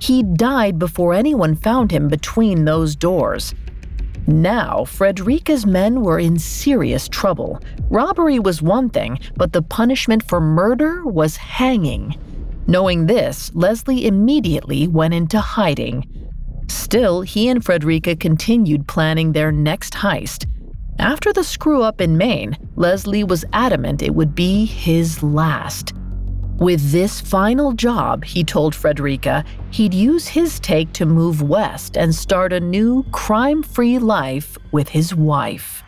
He 0.00 0.22
died 0.22 0.78
before 0.78 1.14
anyone 1.14 1.54
found 1.54 1.90
him 1.90 2.08
between 2.08 2.66
those 2.66 2.94
doors. 2.94 3.54
Now, 4.26 4.84
Frederica's 4.84 5.64
men 5.64 6.02
were 6.02 6.18
in 6.18 6.38
serious 6.38 7.08
trouble. 7.08 7.58
Robbery 7.88 8.38
was 8.38 8.60
one 8.60 8.90
thing, 8.90 9.18
but 9.36 9.54
the 9.54 9.62
punishment 9.62 10.22
for 10.28 10.40
murder 10.42 11.06
was 11.06 11.36
hanging. 11.38 12.18
Knowing 12.66 13.06
this, 13.06 13.50
Leslie 13.54 14.06
immediately 14.06 14.88
went 14.88 15.14
into 15.14 15.40
hiding. 15.40 16.23
Still, 16.68 17.22
he 17.22 17.48
and 17.48 17.64
Frederica 17.64 18.16
continued 18.16 18.86
planning 18.86 19.32
their 19.32 19.52
next 19.52 19.94
heist. 19.94 20.46
After 20.98 21.32
the 21.32 21.44
screw 21.44 21.82
up 21.82 22.00
in 22.00 22.16
Maine, 22.16 22.56
Leslie 22.76 23.24
was 23.24 23.44
adamant 23.52 24.02
it 24.02 24.14
would 24.14 24.34
be 24.34 24.64
his 24.64 25.22
last. 25.22 25.92
With 26.58 26.92
this 26.92 27.20
final 27.20 27.72
job, 27.72 28.24
he 28.24 28.44
told 28.44 28.76
Frederica, 28.76 29.44
he'd 29.70 29.92
use 29.92 30.28
his 30.28 30.60
take 30.60 30.92
to 30.92 31.04
move 31.04 31.42
west 31.42 31.96
and 31.96 32.14
start 32.14 32.52
a 32.52 32.60
new 32.60 33.02
crime 33.10 33.62
free 33.62 33.98
life 33.98 34.56
with 34.70 34.88
his 34.88 35.14
wife. 35.16 35.82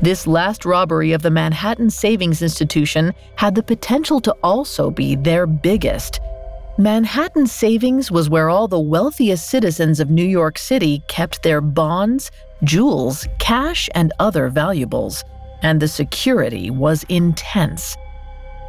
This 0.00 0.26
last 0.26 0.64
robbery 0.64 1.12
of 1.12 1.22
the 1.22 1.30
Manhattan 1.30 1.90
Savings 1.90 2.40
Institution 2.40 3.12
had 3.36 3.56
the 3.56 3.62
potential 3.62 4.20
to 4.20 4.32
also 4.42 4.90
be 4.90 5.16
their 5.16 5.46
biggest. 5.46 6.20
Manhattan 6.78 7.46
Savings 7.46 8.10
was 8.10 8.30
where 8.30 8.48
all 8.48 8.66
the 8.66 8.80
wealthiest 8.80 9.48
citizens 9.50 10.00
of 10.00 10.08
New 10.08 10.24
York 10.24 10.56
City 10.56 11.02
kept 11.06 11.42
their 11.42 11.60
bonds, 11.60 12.30
jewels, 12.64 13.28
cash, 13.38 13.90
and 13.94 14.12
other 14.18 14.48
valuables, 14.48 15.22
and 15.62 15.78
the 15.78 15.88
security 15.88 16.70
was 16.70 17.04
intense. 17.10 17.94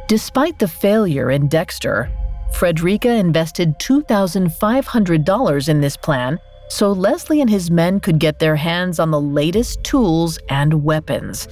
Despite 0.06 0.58
the 0.58 0.68
failure 0.68 1.30
in 1.30 1.48
Dexter, 1.48 2.10
Frederica 2.52 3.10
invested 3.10 3.78
$2,500 3.78 5.68
in 5.68 5.80
this 5.80 5.96
plan 5.96 6.38
so 6.68 6.92
Leslie 6.92 7.40
and 7.40 7.50
his 7.50 7.70
men 7.70 8.00
could 8.00 8.18
get 8.18 8.38
their 8.38 8.56
hands 8.56 8.98
on 8.98 9.10
the 9.10 9.20
latest 9.20 9.84
tools 9.84 10.38
and 10.48 10.84
weapons. 10.84 11.46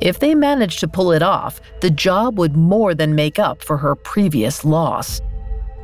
If 0.00 0.20
they 0.20 0.34
managed 0.34 0.80
to 0.80 0.88
pull 0.88 1.12
it 1.12 1.22
off, 1.22 1.60
the 1.80 1.90
job 1.90 2.38
would 2.38 2.56
more 2.56 2.94
than 2.94 3.14
make 3.14 3.38
up 3.38 3.62
for 3.62 3.76
her 3.76 3.96
previous 3.96 4.64
loss. 4.64 5.20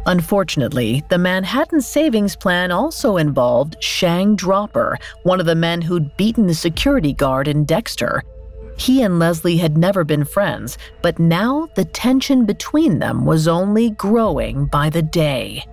Unfortunately, 0.06 1.02
the 1.08 1.16
Manhattan 1.16 1.80
Savings 1.80 2.37
Plan 2.37 2.70
also 2.70 3.16
involved 3.16 3.82
Shang 3.82 4.37
Draper, 4.37 4.99
one 5.23 5.40
of 5.40 5.46
the 5.46 5.54
men 5.54 5.80
who'd 5.80 6.14
beaten 6.16 6.46
the 6.46 6.54
security 6.54 7.14
guard 7.14 7.49
in 7.49 7.64
Dexter. 7.64 8.23
He 8.76 9.02
and 9.02 9.18
Leslie 9.18 9.56
had 9.56 9.78
never 9.78 10.04
been 10.04 10.25
friends, 10.25 10.76
but 11.00 11.18
now 11.18 11.68
the 11.75 11.87
tension 11.87 12.44
between 12.44 12.99
them 12.99 13.25
was 13.25 13.49
only 13.49 13.90
growing 13.90 14.66
by 14.66 14.90
the 14.90 15.02
day. 15.02 15.64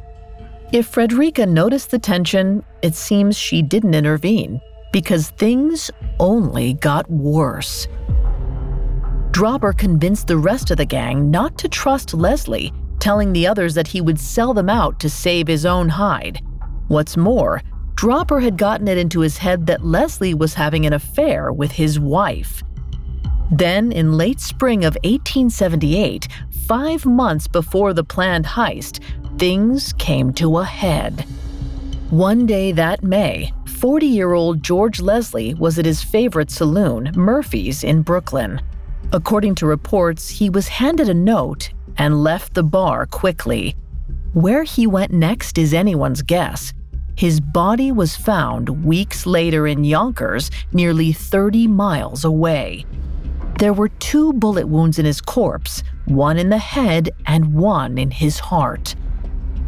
If 0.71 0.87
Frederica 0.87 1.45
noticed 1.45 1.91
the 1.91 1.99
tension, 1.99 2.63
it 2.81 2.95
seems 2.95 3.37
she 3.37 3.61
didn't 3.61 3.95
intervene, 3.95 4.61
because 4.93 5.31
things 5.31 5.91
only 6.19 6.75
got 6.75 7.09
worse. 7.09 7.89
Draper 9.31 9.73
convinced 9.73 10.27
the 10.27 10.37
rest 10.37 10.71
of 10.71 10.77
the 10.77 10.85
gang 10.85 11.29
not 11.31 11.57
to 11.57 11.67
trust 11.67 12.13
Leslie 12.13 12.71
telling 13.01 13.33
the 13.33 13.47
others 13.47 13.73
that 13.73 13.87
he 13.87 13.99
would 13.99 14.19
sell 14.19 14.53
them 14.53 14.69
out 14.69 14.99
to 15.01 15.09
save 15.09 15.47
his 15.47 15.65
own 15.65 15.89
hide. 15.89 16.39
What's 16.87 17.17
more, 17.17 17.61
Draper 17.95 18.39
had 18.39 18.57
gotten 18.57 18.87
it 18.87 18.97
into 18.97 19.19
his 19.19 19.37
head 19.37 19.65
that 19.67 19.83
Leslie 19.83 20.33
was 20.33 20.53
having 20.53 20.85
an 20.85 20.93
affair 20.93 21.51
with 21.51 21.71
his 21.71 21.99
wife. 21.99 22.63
Then, 23.51 23.91
in 23.91 24.13
late 24.13 24.39
spring 24.39 24.85
of 24.85 24.95
1878, 25.03 26.27
five 26.67 27.05
months 27.05 27.47
before 27.47 27.93
the 27.93 28.03
planned 28.03 28.45
heist, 28.45 29.03
things 29.37 29.93
came 29.93 30.31
to 30.33 30.59
a 30.59 30.63
head. 30.63 31.25
One 32.11 32.45
day 32.45 32.71
that 32.71 33.03
May, 33.03 33.51
40 33.65 34.05
year 34.05 34.33
old 34.33 34.63
George 34.63 35.01
Leslie 35.01 35.53
was 35.55 35.79
at 35.79 35.85
his 35.85 36.03
favorite 36.03 36.51
saloon, 36.51 37.11
Murphy's, 37.15 37.83
in 37.83 38.03
Brooklyn. 38.03 38.61
According 39.11 39.55
to 39.55 39.65
reports, 39.65 40.29
he 40.29 40.49
was 40.49 40.67
handed 40.67 41.09
a 41.09 41.13
note 41.13 41.71
and 42.01 42.23
left 42.23 42.55
the 42.55 42.63
bar 42.63 43.05
quickly. 43.05 43.75
Where 44.33 44.63
he 44.63 44.87
went 44.87 45.13
next 45.13 45.59
is 45.59 45.71
anyone's 45.71 46.23
guess. 46.23 46.73
his 47.15 47.39
body 47.39 47.91
was 47.91 48.15
found 48.15 48.83
weeks 48.83 49.27
later 49.27 49.67
in 49.67 49.83
Yonkers, 49.83 50.49
nearly 50.73 51.13
30 51.13 51.67
miles 51.67 52.25
away. 52.25 52.83
There 53.59 53.73
were 53.73 53.89
two 53.89 54.33
bullet 54.33 54.67
wounds 54.67 54.97
in 54.97 55.05
his 55.05 55.21
corpse, 55.21 55.83
one 56.05 56.39
in 56.39 56.49
the 56.49 56.57
head 56.57 57.11
and 57.27 57.53
one 57.53 57.99
in 57.99 58.09
his 58.09 58.39
heart. 58.39 58.95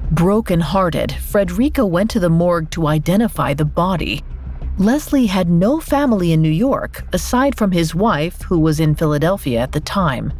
Broken-hearted, 0.09 1.11
Frederica 1.11 1.85
went 1.85 2.09
to 2.11 2.19
the 2.19 2.29
morgue 2.29 2.71
to 2.71 2.87
identify 2.87 3.53
the 3.53 3.65
body. 3.65 4.23
Leslie 4.79 5.27
had 5.27 5.47
no 5.47 5.79
family 5.79 6.31
in 6.31 6.41
New 6.41 6.49
York 6.49 7.05
aside 7.13 7.55
from 7.55 7.71
his 7.71 7.93
wife, 7.93 8.41
who 8.41 8.57
was 8.57 8.79
in 8.79 8.95
Philadelphia 8.95 9.59
at 9.59 9.73
the 9.73 9.79
time. 9.79 10.33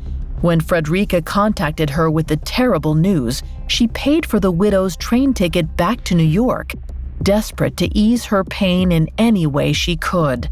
When 0.43 0.59
Frederica 0.59 1.21
contacted 1.21 1.91
her 1.91 2.12
with 2.12 2.27
the 2.27 2.35
terrible 2.35 2.95
news, 2.95 3.43
she 3.67 3.88
paid 3.88 4.25
for 4.25 4.41
the 4.41 4.51
widow's 4.51 4.97
train 4.97 5.33
ticket 5.33 5.77
back 5.77 6.03
to 6.03 6.15
New 6.15 6.25
York, 6.25 6.73
desperate 7.21 7.77
to 7.77 7.97
ease 7.97 8.25
her 8.25 8.43
pain 8.43 8.91
in 8.91 9.07
any 9.17 9.47
way 9.47 9.71
she 9.71 9.95
could. 9.95 10.50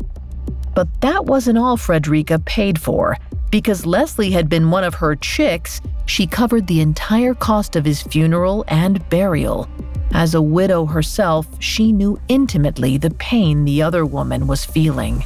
But 0.73 0.87
that 1.01 1.25
wasn't 1.25 1.57
all 1.57 1.75
Frederica 1.75 2.39
paid 2.39 2.79
for. 2.79 3.17
Because 3.49 3.85
Leslie 3.85 4.31
had 4.31 4.47
been 4.47 4.71
one 4.71 4.85
of 4.85 4.93
her 4.93 5.17
chicks, 5.17 5.81
she 6.05 6.25
covered 6.25 6.67
the 6.67 6.79
entire 6.79 7.33
cost 7.33 7.75
of 7.75 7.83
his 7.83 8.01
funeral 8.01 8.63
and 8.69 9.09
burial. 9.09 9.67
As 10.13 10.35
a 10.35 10.41
widow 10.41 10.85
herself, 10.85 11.47
she 11.59 11.91
knew 11.91 12.17
intimately 12.29 12.97
the 12.97 13.11
pain 13.11 13.65
the 13.65 13.81
other 13.81 14.05
woman 14.05 14.47
was 14.47 14.63
feeling. 14.63 15.25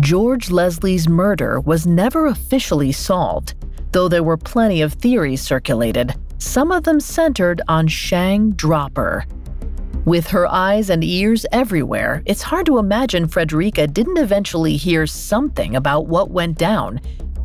George 0.00 0.50
Leslie's 0.50 1.08
murder 1.08 1.60
was 1.60 1.86
never 1.86 2.26
officially 2.26 2.90
solved, 2.90 3.54
though 3.92 4.08
there 4.08 4.24
were 4.24 4.36
plenty 4.36 4.82
of 4.82 4.94
theories 4.94 5.40
circulated, 5.40 6.14
some 6.38 6.72
of 6.72 6.82
them 6.82 6.98
centered 6.98 7.62
on 7.68 7.86
Shang 7.86 8.50
Draper. 8.52 9.24
With 10.04 10.26
her 10.26 10.48
eyes 10.48 10.90
and 10.90 11.04
ears 11.04 11.46
everywhere, 11.52 12.24
it's 12.26 12.42
hard 12.42 12.66
to 12.66 12.78
imagine 12.78 13.28
Frederica 13.28 13.86
didn't 13.86 14.18
eventually 14.18 14.76
hear 14.76 15.06
something 15.06 15.76
about 15.76 16.08
what 16.08 16.30
went 16.30 16.58
down. 16.58 17.00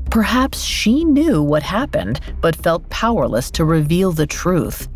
Perhaps 0.09 0.61
she 0.63 1.05
knew 1.05 1.43
what 1.43 1.61
happened, 1.61 2.19
but 2.41 2.55
felt 2.55 2.89
powerless 2.89 3.51
to 3.51 3.63
reveal 3.63 4.11
the 4.11 4.27
truth. 4.27 4.89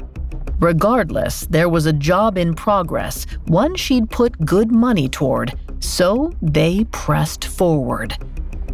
Regardless, 0.60 1.42
there 1.48 1.70
was 1.70 1.86
a 1.86 1.94
job 1.94 2.38
in 2.38 2.56
progress, 2.56 3.28
one 3.46 3.76
she'd 3.76 4.10
put 4.10 4.44
good 4.44 4.72
money 4.72 5.08
toward, 5.08 5.54
so 5.84 6.32
they 6.42 6.86
pressed 6.86 7.46
forward. 7.46 8.18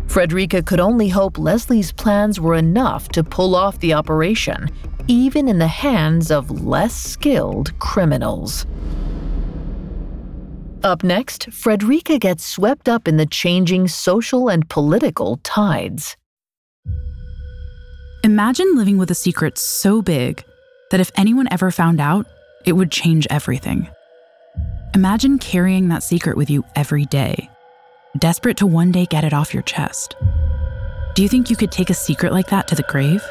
Frederica 0.07 0.61
could 0.63 0.79
only 0.79 1.09
hope 1.09 1.37
Leslie's 1.37 1.91
plans 1.91 2.39
were 2.39 2.55
enough 2.55 3.09
to 3.09 3.23
pull 3.23 3.55
off 3.55 3.79
the 3.79 3.93
operation, 3.93 4.69
even 5.07 5.47
in 5.47 5.59
the 5.59 5.67
hands 5.67 6.31
of 6.31 6.63
less 6.63 6.95
skilled 6.95 7.77
criminals. 7.79 8.65
Up 10.83 11.03
next, 11.03 11.51
Frederica 11.51 12.17
gets 12.17 12.45
swept 12.45 12.87
up 12.87 13.07
in 13.07 13.17
the 13.17 13.25
changing 13.25 13.87
social 13.87 14.49
and 14.49 14.69
political 14.69 15.37
tides. 15.43 16.15
Imagine 18.23 18.75
living 18.75 18.97
with 18.97 19.11
a 19.11 19.15
secret 19.15 19.57
so 19.57 20.01
big 20.01 20.43
that 20.91 20.99
if 20.99 21.11
anyone 21.15 21.47
ever 21.51 21.71
found 21.71 21.99
out, 21.99 22.25
it 22.65 22.73
would 22.73 22.91
change 22.91 23.27
everything. 23.29 23.89
Imagine 24.95 25.37
carrying 25.37 25.89
that 25.89 26.01
secret 26.01 26.35
with 26.35 26.49
you 26.49 26.65
every 26.75 27.05
day, 27.05 27.47
desperate 28.17 28.57
to 28.57 28.65
one 28.65 28.91
day 28.91 29.05
get 29.05 29.23
it 29.23 29.33
off 29.33 29.53
your 29.53 29.61
chest. 29.61 30.15
Do 31.13 31.21
you 31.21 31.29
think 31.29 31.51
you 31.51 31.55
could 31.55 31.71
take 31.71 31.91
a 31.91 31.93
secret 31.93 32.33
like 32.33 32.47
that 32.47 32.67
to 32.69 32.75
the 32.75 32.81
grave? 32.83 33.23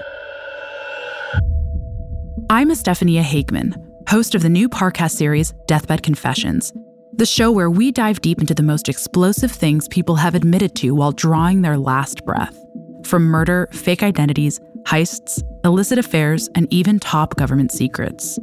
I'm 2.49 2.71
Estefania 2.71 3.25
Hageman, 3.25 3.75
host 4.09 4.37
of 4.37 4.43
the 4.43 4.49
new 4.49 4.69
Parcast 4.69 5.17
series, 5.17 5.53
Deathbed 5.67 6.05
Confessions, 6.05 6.73
the 7.15 7.27
show 7.27 7.51
where 7.51 7.71
we 7.71 7.91
dive 7.91 8.21
deep 8.21 8.41
into 8.41 8.55
the 8.55 8.63
most 8.63 8.89
explosive 8.89 9.51
things 9.51 9.89
people 9.89 10.15
have 10.15 10.37
admitted 10.37 10.77
to 10.77 10.95
while 10.95 11.11
drawing 11.11 11.63
their 11.63 11.77
last 11.77 12.25
breath. 12.25 12.57
From 13.05 13.25
murder, 13.25 13.69
fake 13.73 14.05
identities, 14.05 14.61
heists, 14.85 15.43
illicit 15.65 15.99
affairs, 15.99 16.49
and 16.55 16.73
even 16.73 17.01
top 17.01 17.35
government 17.35 17.73
secrets. 17.73 18.39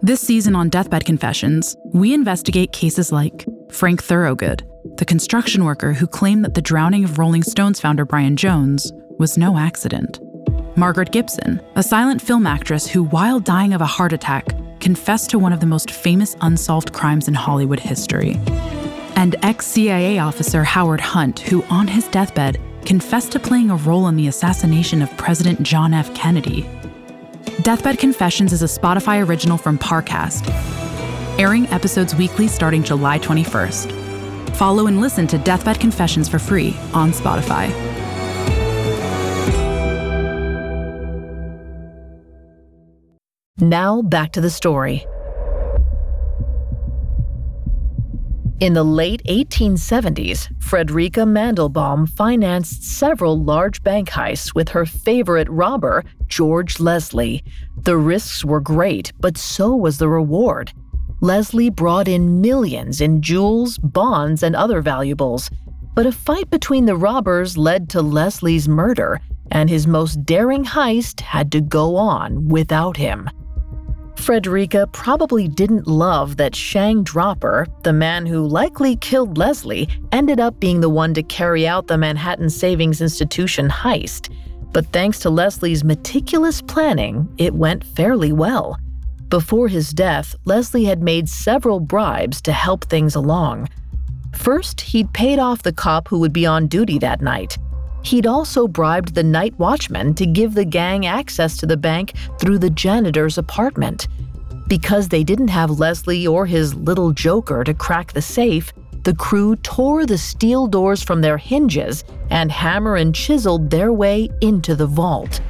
This 0.00 0.20
season 0.20 0.54
on 0.54 0.68
Deathbed 0.68 1.04
Confessions, 1.04 1.76
we 1.86 2.14
investigate 2.14 2.72
cases 2.72 3.10
like 3.10 3.44
Frank 3.72 4.00
Thorogood, 4.00 4.64
the 4.96 5.04
construction 5.04 5.64
worker 5.64 5.92
who 5.92 6.06
claimed 6.06 6.44
that 6.44 6.54
the 6.54 6.62
drowning 6.62 7.02
of 7.02 7.18
Rolling 7.18 7.42
Stones 7.42 7.80
founder 7.80 8.04
Brian 8.04 8.36
Jones 8.36 8.92
was 9.18 9.36
no 9.36 9.58
accident. 9.58 10.20
Margaret 10.76 11.10
Gibson, 11.10 11.60
a 11.74 11.82
silent 11.82 12.22
film 12.22 12.46
actress 12.46 12.86
who, 12.86 13.02
while 13.04 13.40
dying 13.40 13.74
of 13.74 13.80
a 13.80 13.86
heart 13.86 14.12
attack, 14.12 14.46
confessed 14.78 15.30
to 15.30 15.38
one 15.40 15.52
of 15.52 15.58
the 15.58 15.66
most 15.66 15.90
famous 15.90 16.36
unsolved 16.42 16.92
crimes 16.92 17.26
in 17.26 17.34
Hollywood 17.34 17.80
history. 17.80 18.36
And 19.16 19.34
ex 19.42 19.66
CIA 19.66 20.20
officer 20.20 20.62
Howard 20.62 21.00
Hunt, 21.00 21.40
who, 21.40 21.64
on 21.64 21.88
his 21.88 22.06
deathbed, 22.06 22.60
confessed 22.84 23.32
to 23.32 23.40
playing 23.40 23.70
a 23.70 23.76
role 23.76 24.06
in 24.06 24.14
the 24.14 24.28
assassination 24.28 25.02
of 25.02 25.14
President 25.16 25.60
John 25.64 25.92
F. 25.92 26.14
Kennedy. 26.14 26.70
Deathbed 27.62 27.98
Confessions 27.98 28.52
is 28.52 28.62
a 28.62 28.66
Spotify 28.66 29.26
original 29.26 29.58
from 29.58 29.78
Parcast, 29.78 30.48
airing 31.38 31.66
episodes 31.68 32.14
weekly 32.14 32.48
starting 32.48 32.82
July 32.82 33.18
21st. 33.18 34.56
Follow 34.56 34.86
and 34.86 35.00
listen 35.00 35.26
to 35.26 35.38
Deathbed 35.38 35.78
Confessions 35.78 36.28
for 36.28 36.38
free 36.38 36.76
on 36.92 37.12
Spotify. 37.12 37.68
Now 43.60 44.02
back 44.02 44.32
to 44.32 44.40
the 44.40 44.50
story. 44.50 45.06
In 48.60 48.72
the 48.72 48.82
late 48.82 49.22
1870s, 49.28 50.48
Frederica 50.60 51.20
Mandelbaum 51.20 52.08
financed 52.08 52.82
several 52.82 53.40
large 53.40 53.84
bank 53.84 54.08
heists 54.08 54.52
with 54.52 54.70
her 54.70 54.84
favorite 54.84 55.48
robber, 55.48 56.02
George 56.26 56.80
Leslie. 56.80 57.44
The 57.76 57.96
risks 57.96 58.44
were 58.44 58.60
great, 58.60 59.12
but 59.20 59.38
so 59.38 59.76
was 59.76 59.98
the 59.98 60.08
reward. 60.08 60.72
Leslie 61.20 61.70
brought 61.70 62.08
in 62.08 62.40
millions 62.40 63.00
in 63.00 63.22
jewels, 63.22 63.78
bonds, 63.78 64.42
and 64.42 64.56
other 64.56 64.80
valuables. 64.80 65.50
But 65.94 66.06
a 66.06 66.12
fight 66.12 66.50
between 66.50 66.84
the 66.84 66.96
robbers 66.96 67.56
led 67.56 67.88
to 67.90 68.02
Leslie's 68.02 68.68
murder, 68.68 69.20
and 69.52 69.70
his 69.70 69.86
most 69.86 70.26
daring 70.26 70.64
heist 70.64 71.20
had 71.20 71.52
to 71.52 71.60
go 71.60 71.94
on 71.94 72.48
without 72.48 72.96
him. 72.96 73.30
Frederica 74.18 74.86
probably 74.92 75.48
didn't 75.48 75.86
love 75.86 76.36
that 76.36 76.54
Shang 76.54 77.02
Draper, 77.02 77.66
the 77.82 77.92
man 77.92 78.26
who 78.26 78.46
likely 78.46 78.96
killed 78.96 79.38
Leslie, 79.38 79.88
ended 80.12 80.38
up 80.38 80.60
being 80.60 80.80
the 80.80 80.90
one 80.90 81.14
to 81.14 81.22
carry 81.22 81.66
out 81.66 81.86
the 81.86 81.96
Manhattan 81.96 82.50
Savings 82.50 83.00
Institution 83.00 83.70
heist. 83.70 84.30
But 84.72 84.86
thanks 84.92 85.18
to 85.20 85.30
Leslie's 85.30 85.82
meticulous 85.82 86.60
planning, 86.60 87.32
it 87.38 87.54
went 87.54 87.84
fairly 87.84 88.32
well. 88.32 88.78
Before 89.28 89.68
his 89.68 89.92
death, 89.92 90.34
Leslie 90.44 90.84
had 90.84 91.02
made 91.02 91.28
several 91.28 91.80
bribes 91.80 92.42
to 92.42 92.52
help 92.52 92.84
things 92.84 93.14
along. 93.14 93.68
First, 94.34 94.80
he'd 94.80 95.12
paid 95.14 95.38
off 95.38 95.62
the 95.62 95.72
cop 95.72 96.08
who 96.08 96.18
would 96.18 96.32
be 96.32 96.44
on 96.44 96.66
duty 96.66 96.98
that 96.98 97.22
night. 97.22 97.56
He'd 98.02 98.26
also 98.26 98.68
bribed 98.68 99.14
the 99.14 99.22
night 99.22 99.58
watchman 99.58 100.14
to 100.14 100.26
give 100.26 100.54
the 100.54 100.64
gang 100.64 101.06
access 101.06 101.56
to 101.58 101.66
the 101.66 101.76
bank 101.76 102.14
through 102.38 102.58
the 102.58 102.70
janitor's 102.70 103.38
apartment. 103.38 104.08
Because 104.66 105.08
they 105.08 105.24
didn't 105.24 105.48
have 105.48 105.78
Leslie 105.78 106.26
or 106.26 106.46
his 106.46 106.74
little 106.74 107.12
joker 107.12 107.64
to 107.64 107.74
crack 107.74 108.12
the 108.12 108.22
safe, 108.22 108.72
the 109.04 109.14
crew 109.14 109.56
tore 109.56 110.04
the 110.04 110.18
steel 110.18 110.66
doors 110.66 111.02
from 111.02 111.20
their 111.20 111.38
hinges 111.38 112.04
and 112.30 112.52
hammer 112.52 112.96
and 112.96 113.14
chiseled 113.14 113.70
their 113.70 113.92
way 113.92 114.28
into 114.40 114.74
the 114.74 114.86
vault. 114.86 115.40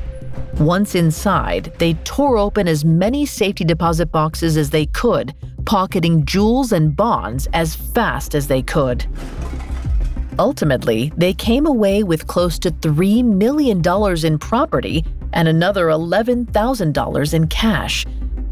Once 0.61 0.95
inside, 0.95 1.73
they 1.79 1.95
tore 2.05 2.37
open 2.37 2.67
as 2.67 2.85
many 2.85 3.25
safety 3.25 3.65
deposit 3.65 4.11
boxes 4.13 4.57
as 4.57 4.71
they 4.71 4.87
could, 4.87 5.35
pocketing 5.65 6.25
jewels 6.25 6.73
and 6.73 6.97
bonds 6.97 7.47
as 7.53 7.75
fast 7.75 8.35
as 8.35 8.47
they 8.47 8.63
could. 8.63 9.07
Ultimately, 10.39 11.13
they 11.17 11.35
came 11.35 11.67
away 11.67 12.05
with 12.05 12.27
close 12.29 12.59
to 12.61 12.71
$3 12.71 13.25
million 13.25 13.83
in 14.25 14.39
property 14.39 15.05
and 15.33 15.49
another 15.49 15.87
$11,000 15.87 17.35
in 17.35 17.47
cash. 17.49 18.07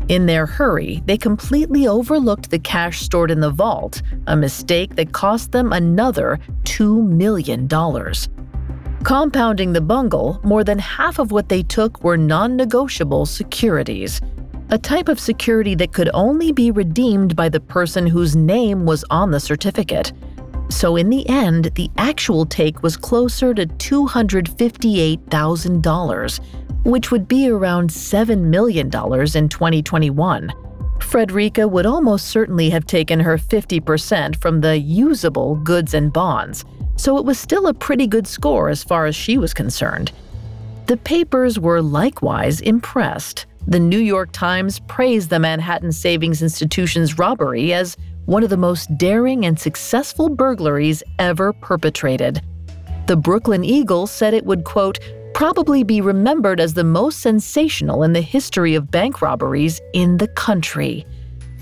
In 0.08 0.26
their 0.26 0.46
hurry, 0.46 1.02
they 1.06 1.16
completely 1.16 1.86
overlooked 1.86 2.50
the 2.50 2.58
cash 2.58 3.00
stored 3.00 3.30
in 3.30 3.40
the 3.40 3.50
vault, 3.50 4.02
a 4.26 4.36
mistake 4.36 4.94
that 4.96 5.12
cost 5.12 5.52
them 5.52 5.72
another 5.72 6.38
$2 6.64 7.06
million. 7.06 7.68
Compounding 9.02 9.72
the 9.72 9.80
bungle, 9.80 10.40
more 10.42 10.64
than 10.64 10.78
half 10.78 11.18
of 11.18 11.30
what 11.30 11.48
they 11.48 11.62
took 11.62 12.02
were 12.02 12.16
non 12.16 12.56
negotiable 12.56 13.26
securities, 13.26 14.20
a 14.70 14.78
type 14.78 15.08
of 15.08 15.20
security 15.20 15.76
that 15.76 15.92
could 15.92 16.10
only 16.12 16.50
be 16.50 16.72
redeemed 16.72 17.36
by 17.36 17.48
the 17.48 17.60
person 17.60 18.06
whose 18.06 18.34
name 18.34 18.84
was 18.84 19.04
on 19.10 19.30
the 19.30 19.38
certificate. 19.38 20.12
So, 20.68 20.96
in 20.96 21.10
the 21.10 21.28
end, 21.28 21.66
the 21.74 21.90
actual 21.96 22.44
take 22.44 22.82
was 22.82 22.96
closer 22.96 23.54
to 23.54 23.66
$258,000, 23.66 26.40
which 26.84 27.10
would 27.10 27.26
be 27.28 27.48
around 27.48 27.90
$7 27.90 28.42
million 28.42 28.86
in 28.86 29.48
2021. 29.48 30.52
Frederica 31.00 31.66
would 31.68 31.86
almost 31.86 32.26
certainly 32.26 32.68
have 32.70 32.86
taken 32.86 33.20
her 33.20 33.38
50% 33.38 34.40
from 34.40 34.60
the 34.60 34.78
usable 34.78 35.54
goods 35.56 35.94
and 35.94 36.12
bonds, 36.12 36.64
so 36.96 37.16
it 37.18 37.24
was 37.24 37.38
still 37.38 37.68
a 37.68 37.74
pretty 37.74 38.06
good 38.06 38.26
score 38.26 38.68
as 38.68 38.82
far 38.82 39.06
as 39.06 39.14
she 39.14 39.38
was 39.38 39.54
concerned. 39.54 40.12
The 40.86 40.96
papers 40.96 41.58
were 41.58 41.82
likewise 41.82 42.60
impressed. 42.60 43.46
The 43.66 43.80
New 43.80 43.98
York 43.98 44.30
Times 44.32 44.78
praised 44.80 45.30
the 45.30 45.40
Manhattan 45.40 45.92
Savings 45.92 46.42
Institution's 46.42 47.18
robbery 47.18 47.72
as 47.72 47.96
one 48.26 48.42
of 48.42 48.50
the 48.50 48.56
most 48.56 48.96
daring 48.98 49.46
and 49.46 49.58
successful 49.58 50.28
burglaries 50.28 51.02
ever 51.18 51.52
perpetrated. 51.52 52.42
The 53.06 53.16
Brooklyn 53.16 53.64
Eagle 53.64 54.06
said 54.06 54.34
it 54.34 54.44
would, 54.44 54.64
quote, 54.64 54.98
probably 55.32 55.84
be 55.84 56.00
remembered 56.00 56.60
as 56.60 56.74
the 56.74 56.84
most 56.84 57.20
sensational 57.20 58.02
in 58.02 58.12
the 58.12 58.20
history 58.20 58.74
of 58.74 58.90
bank 58.90 59.22
robberies 59.22 59.80
in 59.92 60.16
the 60.16 60.28
country. 60.28 61.06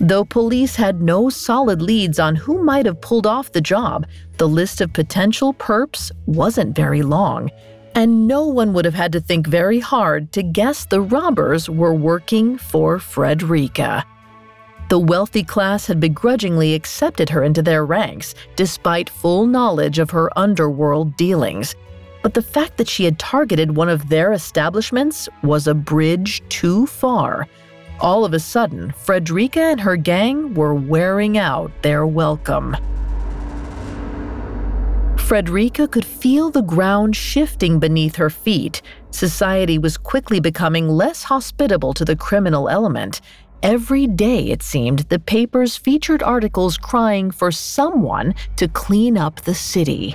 Though 0.01 0.25
police 0.25 0.75
had 0.75 1.03
no 1.03 1.29
solid 1.29 1.83
leads 1.83 2.19
on 2.19 2.35
who 2.35 2.65
might 2.65 2.87
have 2.87 3.01
pulled 3.01 3.27
off 3.27 3.53
the 3.53 3.61
job, 3.61 4.07
the 4.39 4.49
list 4.49 4.81
of 4.81 4.93
potential 4.93 5.55
perps 5.55 6.11
wasn't 6.27 6.75
very 6.75 7.03
long, 7.03 7.51
and 7.95 8.27
no 8.27 8.47
one 8.47 8.73
would 8.73 8.85
have 8.85 8.95
had 8.95 9.13
to 9.13 9.21
think 9.21 9.47
very 9.47 9.79
hard 9.79 10.33
to 10.33 10.43
guess 10.43 10.87
the 10.87 11.01
robbers 11.01 11.69
were 11.69 11.95
working 11.95 12.59
for 12.59 12.99
Frederica. 12.99 14.05
The 14.91 14.99
wealthy 14.99 15.43
class 15.43 15.87
had 15.87 15.99
begrudgingly 15.99 16.75
accepted 16.75 17.31
her 17.31 17.43
into 17.43 17.63
their 17.63 17.87
ranks, 17.87 18.35
despite 18.55 19.09
full 19.09 19.47
knowledge 19.47 19.99
of 19.99 20.11
her 20.11 20.31
underworld 20.39 21.17
dealings. 21.17 21.75
But 22.23 22.35
the 22.35 22.43
fact 22.43 22.77
that 22.77 22.89
she 22.89 23.05
had 23.05 23.19
targeted 23.19 23.77
one 23.77 23.89
of 23.89 24.09
their 24.09 24.33
establishments 24.33 25.29
was 25.43 25.67
a 25.67 25.75
bridge 25.75 26.43
too 26.49 26.87
far. 26.87 27.49
All 28.01 28.25
of 28.25 28.35
a 28.35 28.41
sudden, 28.41 28.93
Frederica 28.93 29.61
and 29.61 29.81
her 29.81 29.97
gang 29.97 30.53
were 30.55 30.75
wearing 30.75 31.39
out 31.39 31.71
their 31.83 32.07
welcome. 32.07 32.77
Frederica 35.17 35.89
could 35.89 36.05
feel 36.05 36.51
the 36.51 36.63
ground 36.63 37.17
shifting 37.17 37.79
beneath 37.79 38.17
her 38.17 38.29
feet. 38.29 38.83
Society 39.11 39.79
was 39.79 39.97
quickly 39.97 40.39
becoming 40.39 40.89
less 40.89 41.23
hospitable 41.23 41.95
to 41.95 42.05
the 42.05 42.15
criminal 42.15 42.69
element. 42.69 43.23
Every 43.65 44.07
day, 44.07 44.51
it 44.51 44.63
seemed, 44.63 44.99
the 45.09 45.19
papers 45.19 45.75
featured 45.75 46.23
articles 46.23 46.77
crying 46.77 47.31
for 47.31 47.51
someone 47.51 48.35
to 48.57 48.69
clean 48.69 49.17
up 49.17 49.41
the 49.41 49.55
city. 49.55 50.15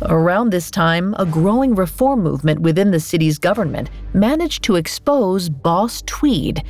Around 0.00 0.48
this 0.48 0.70
time, 0.70 1.14
a 1.18 1.26
growing 1.26 1.74
reform 1.74 2.22
movement 2.22 2.60
within 2.60 2.90
the 2.90 3.00
city's 3.00 3.38
government 3.38 3.90
managed 4.14 4.62
to 4.62 4.76
expose 4.76 5.50
Boss 5.50 6.02
Tweed. 6.06 6.62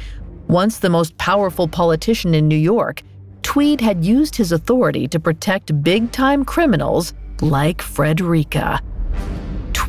Once 0.48 0.80
the 0.80 0.90
most 0.90 1.16
powerful 1.16 1.68
politician 1.68 2.34
in 2.34 2.48
New 2.48 2.56
York, 2.56 3.04
Tweed 3.42 3.80
had 3.80 4.04
used 4.04 4.34
his 4.34 4.50
authority 4.50 5.06
to 5.06 5.20
protect 5.20 5.84
big 5.84 6.10
time 6.10 6.44
criminals 6.44 7.14
like 7.40 7.80
Frederica. 7.80 8.80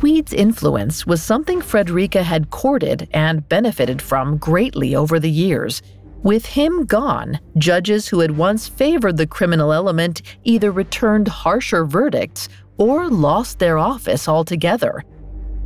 Tweed's 0.00 0.32
influence 0.32 1.06
was 1.06 1.22
something 1.22 1.60
Frederica 1.60 2.22
had 2.22 2.48
courted 2.48 3.06
and 3.12 3.46
benefited 3.50 4.00
from 4.00 4.38
greatly 4.38 4.96
over 4.96 5.20
the 5.20 5.30
years. 5.30 5.82
With 6.22 6.46
him 6.46 6.86
gone, 6.86 7.38
judges 7.58 8.08
who 8.08 8.20
had 8.20 8.34
once 8.34 8.66
favored 8.66 9.18
the 9.18 9.26
criminal 9.26 9.74
element 9.74 10.22
either 10.42 10.70
returned 10.70 11.28
harsher 11.28 11.84
verdicts 11.84 12.48
or 12.78 13.10
lost 13.10 13.58
their 13.58 13.76
office 13.76 14.26
altogether. 14.26 15.04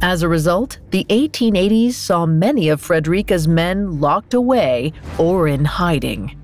As 0.02 0.24
a 0.24 0.28
result, 0.28 0.80
the 0.90 1.06
1880s 1.10 1.92
saw 1.92 2.26
many 2.26 2.70
of 2.70 2.80
Frederica's 2.80 3.46
men 3.46 4.00
locked 4.00 4.34
away 4.34 4.92
or 5.16 5.46
in 5.46 5.64
hiding. 5.64 6.36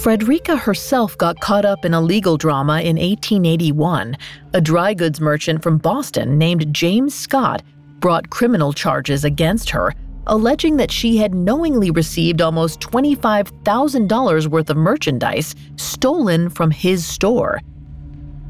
Frederica 0.00 0.56
herself 0.56 1.18
got 1.18 1.38
caught 1.40 1.66
up 1.66 1.84
in 1.84 1.92
a 1.92 2.00
legal 2.00 2.38
drama 2.38 2.80
in 2.80 2.96
1881. 2.96 4.16
A 4.54 4.60
dry 4.62 4.94
goods 4.94 5.20
merchant 5.20 5.62
from 5.62 5.76
Boston 5.76 6.38
named 6.38 6.72
James 6.72 7.14
Scott 7.14 7.62
brought 7.98 8.30
criminal 8.30 8.72
charges 8.72 9.26
against 9.26 9.68
her, 9.68 9.92
alleging 10.26 10.78
that 10.78 10.90
she 10.90 11.18
had 11.18 11.34
knowingly 11.34 11.90
received 11.90 12.40
almost 12.40 12.80
$25,000 12.80 14.46
worth 14.46 14.70
of 14.70 14.76
merchandise 14.78 15.54
stolen 15.76 16.48
from 16.48 16.70
his 16.70 17.04
store. 17.04 17.60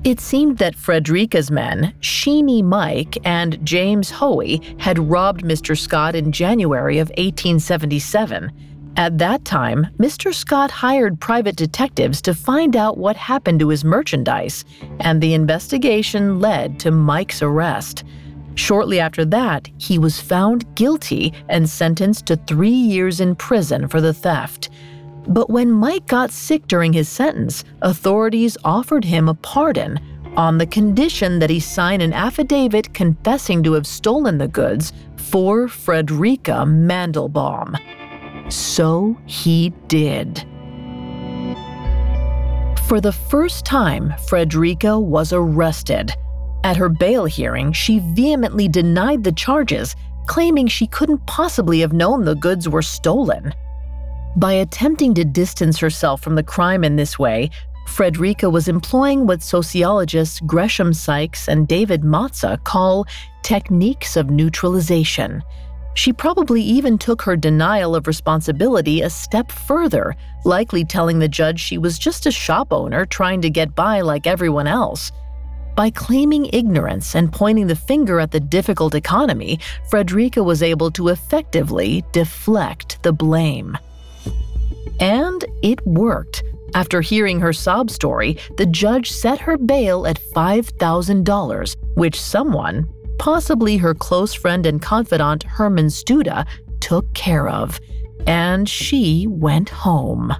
It 0.04 0.20
seemed 0.20 0.58
that 0.58 0.76
Frederica's 0.76 1.50
men, 1.50 1.92
Sheeny 1.98 2.62
Mike 2.62 3.18
and 3.24 3.58
James 3.66 4.08
Hoey, 4.08 4.62
had 4.78 5.00
robbed 5.00 5.42
Mr. 5.42 5.76
Scott 5.76 6.14
in 6.14 6.30
January 6.30 6.98
of 6.98 7.08
1877. 7.08 8.52
At 8.96 9.18
that 9.18 9.44
time, 9.44 9.86
Mr. 9.98 10.34
Scott 10.34 10.70
hired 10.70 11.20
private 11.20 11.56
detectives 11.56 12.20
to 12.22 12.34
find 12.34 12.76
out 12.76 12.98
what 12.98 13.16
happened 13.16 13.60
to 13.60 13.68
his 13.68 13.84
merchandise, 13.84 14.64
and 15.00 15.20
the 15.20 15.34
investigation 15.34 16.40
led 16.40 16.78
to 16.80 16.90
Mike's 16.90 17.40
arrest. 17.40 18.04
Shortly 18.56 19.00
after 19.00 19.24
that, 19.26 19.68
he 19.78 19.98
was 19.98 20.20
found 20.20 20.74
guilty 20.74 21.32
and 21.48 21.68
sentenced 21.68 22.26
to 22.26 22.36
three 22.36 22.68
years 22.68 23.20
in 23.20 23.36
prison 23.36 23.88
for 23.88 24.00
the 24.00 24.12
theft. 24.12 24.70
But 25.28 25.48
when 25.48 25.70
Mike 25.70 26.06
got 26.06 26.30
sick 26.30 26.66
during 26.66 26.92
his 26.92 27.08
sentence, 27.08 27.64
authorities 27.82 28.58
offered 28.64 29.04
him 29.04 29.28
a 29.28 29.34
pardon 29.34 30.00
on 30.36 30.58
the 30.58 30.66
condition 30.66 31.38
that 31.38 31.50
he 31.50 31.60
sign 31.60 32.00
an 32.00 32.12
affidavit 32.12 32.92
confessing 32.92 33.62
to 33.62 33.72
have 33.72 33.86
stolen 33.86 34.38
the 34.38 34.48
goods 34.48 34.92
for 35.16 35.68
Frederica 35.68 36.64
Mandelbaum. 36.66 37.78
So 38.50 39.16
he 39.26 39.70
did. 39.86 40.44
For 42.86 43.00
the 43.00 43.12
first 43.12 43.64
time, 43.64 44.12
Frederica 44.28 44.98
was 44.98 45.32
arrested. 45.32 46.12
At 46.64 46.76
her 46.76 46.88
bail 46.88 47.24
hearing, 47.24 47.72
she 47.72 48.00
vehemently 48.14 48.68
denied 48.68 49.22
the 49.22 49.32
charges, 49.32 49.94
claiming 50.26 50.66
she 50.66 50.88
couldn't 50.88 51.24
possibly 51.26 51.80
have 51.80 51.92
known 51.92 52.24
the 52.24 52.34
goods 52.34 52.68
were 52.68 52.82
stolen. 52.82 53.54
By 54.36 54.54
attempting 54.54 55.14
to 55.14 55.24
distance 55.24 55.78
herself 55.78 56.20
from 56.20 56.34
the 56.34 56.42
crime 56.42 56.84
in 56.84 56.96
this 56.96 57.18
way, 57.18 57.50
Frederica 57.86 58.48
was 58.48 58.68
employing 58.68 59.26
what 59.26 59.42
sociologists 59.42 60.40
Gresham 60.40 60.92
Sykes 60.92 61.48
and 61.48 61.66
David 61.66 62.02
Matza 62.02 62.62
call 62.64 63.06
techniques 63.42 64.16
of 64.16 64.30
neutralization. 64.30 65.42
She 65.94 66.12
probably 66.12 66.62
even 66.62 66.98
took 66.98 67.22
her 67.22 67.36
denial 67.36 67.94
of 67.94 68.06
responsibility 68.06 69.02
a 69.02 69.10
step 69.10 69.50
further, 69.50 70.14
likely 70.44 70.84
telling 70.84 71.18
the 71.18 71.28
judge 71.28 71.60
she 71.60 71.78
was 71.78 71.98
just 71.98 72.26
a 72.26 72.30
shop 72.30 72.72
owner 72.72 73.04
trying 73.04 73.42
to 73.42 73.50
get 73.50 73.74
by 73.74 74.00
like 74.00 74.26
everyone 74.26 74.66
else. 74.66 75.10
By 75.76 75.90
claiming 75.90 76.50
ignorance 76.52 77.14
and 77.14 77.32
pointing 77.32 77.66
the 77.66 77.76
finger 77.76 78.20
at 78.20 78.30
the 78.30 78.40
difficult 78.40 78.94
economy, 78.94 79.58
Frederica 79.88 80.42
was 80.42 80.62
able 80.62 80.90
to 80.92 81.08
effectively 81.08 82.04
deflect 82.12 83.02
the 83.02 83.12
blame. 83.12 83.78
And 85.00 85.44
it 85.62 85.84
worked. 85.86 86.42
After 86.74 87.00
hearing 87.00 87.40
her 87.40 87.52
sob 87.52 87.90
story, 87.90 88.38
the 88.56 88.66
judge 88.66 89.10
set 89.10 89.40
her 89.40 89.56
bail 89.56 90.06
at 90.06 90.20
$5,000, 90.34 91.76
which 91.94 92.20
someone, 92.20 92.88
possibly 93.20 93.76
her 93.76 93.92
close 93.92 94.32
friend 94.32 94.64
and 94.64 94.80
confidant 94.80 95.42
Herman 95.42 95.88
Studa, 95.88 96.46
took 96.80 97.12
care 97.12 97.48
of, 97.48 97.78
and 98.26 98.66
she 98.66 99.26
went 99.28 99.68
home. 99.68 100.34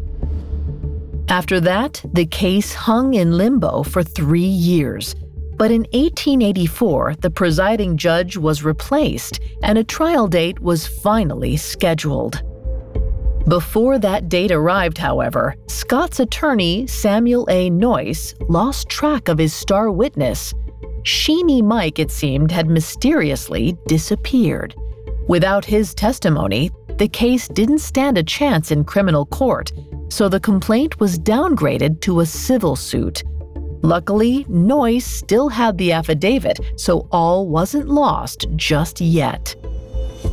After 1.29 1.61
that, 1.61 2.03
the 2.15 2.25
case 2.25 2.73
hung 2.73 3.13
in 3.13 3.37
limbo 3.37 3.83
for 3.83 4.03
three 4.03 4.41
years. 4.41 5.15
But 5.59 5.71
in 5.71 5.83
1884, 5.93 7.17
the 7.21 7.31
presiding 7.31 7.99
judge 7.99 8.39
was 8.39 8.65
replaced 8.65 9.41
and 9.63 9.77
a 9.77 9.85
trial 9.85 10.27
date 10.27 10.59
was 10.59 10.87
finally 10.87 11.59
scheduled. 11.59 12.43
Before 13.47 13.99
that 13.99 14.31
date 14.31 14.53
arrived, 14.53 14.97
however, 14.97 15.55
Scott's 15.67 16.19
attorney, 16.19 16.87
Samuel 16.87 17.47
A. 17.51 17.69
Noyce, 17.69 18.35
lost 18.49 18.89
track 18.89 19.29
of 19.29 19.37
his 19.37 19.53
star 19.53 19.91
witness 19.91 20.55
Sheeny 21.03 21.63
Mike, 21.63 21.99
it 21.99 22.11
seemed, 22.11 22.51
had 22.51 22.69
mysteriously 22.69 23.77
disappeared. 23.87 24.75
Without 25.29 25.65
his 25.65 25.95
testimony, 25.95 26.71
the 26.99 27.09
case 27.09 27.49
didn't 27.49 27.79
stand 27.79 28.19
a 28.19 28.23
chance 28.23 28.71
in 28.71 28.85
criminal 28.85 29.27
court, 29.27 29.73
so 30.09 30.29
the 30.29 30.41
complaint 30.41 31.01
was 31.01 31.19
downgraded 31.19 32.01
to 32.03 32.21
a 32.21 32.27
civil 32.27 32.77
suit. 32.77 33.23
Luckily, 33.83 34.45
Noyce 34.45 35.07
still 35.07 35.49
had 35.49 35.79
the 35.79 35.93
affidavit, 35.93 36.61
so 36.77 37.09
all 37.11 37.49
wasn't 37.49 37.89
lost 37.89 38.47
just 38.57 39.01
yet. 39.01 39.55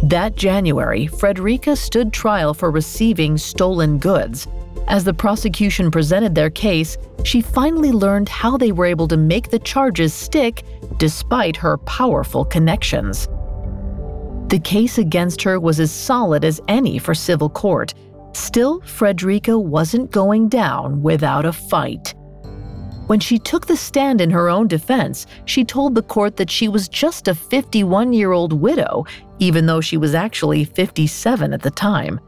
That 0.04 0.36
January, 0.36 1.08
Frederica 1.08 1.78
stood 1.78 2.12
trial 2.12 2.54
for 2.54 2.72
receiving 2.72 3.38
stolen 3.38 4.00
goods. 4.00 4.48
As 4.88 5.04
the 5.04 5.14
prosecution 5.14 5.92
presented 5.92 6.34
their 6.34 6.50
case, 6.50 6.98
she 7.24 7.42
finally 7.42 7.92
learned 7.92 8.30
how 8.30 8.56
they 8.56 8.72
were 8.72 8.86
able 8.86 9.08
to 9.10 9.18
make 9.18 9.50
the 9.50 9.60
charges 9.60 10.14
stick 10.14 10.64
despite 10.98 11.58
her 11.58 11.78
powerful 11.80 12.46
connections. 12.46 13.28
The 14.48 14.62
case 14.64 14.98
against 14.98 15.42
her 15.42 15.60
was 15.60 15.82
as 15.82 15.92
solid 15.92 16.46
as 16.46 16.62
any 16.70 17.00
for 17.00 17.14
civil 17.14 17.50
court. 17.50 17.94
Still, 18.32 18.80
Frederica 18.82 19.60
wasn't 19.60 20.12
going 20.12 20.48
down 20.48 21.02
without 21.02 21.46
a 21.46 21.52
fight. 21.52 22.14
When 23.08 23.20
she 23.20 23.40
took 23.40 23.66
the 23.66 23.76
stand 23.76 24.22
in 24.22 24.30
her 24.30 24.48
own 24.50 24.68
defense, 24.68 25.28
she 25.46 25.66
told 25.66 25.96
the 25.96 26.02
court 26.02 26.38
that 26.38 26.50
she 26.50 26.70
was 26.70 26.88
just 26.88 27.28
a 27.28 27.36
51 27.36 28.14
year 28.14 28.32
old 28.32 28.54
widow, 28.54 29.06
even 29.40 29.66
though 29.66 29.82
she 29.82 29.98
was 29.98 30.14
actually 30.14 30.64
57 30.64 31.54
at 31.54 31.62
the 31.62 31.72
time. 31.72 32.22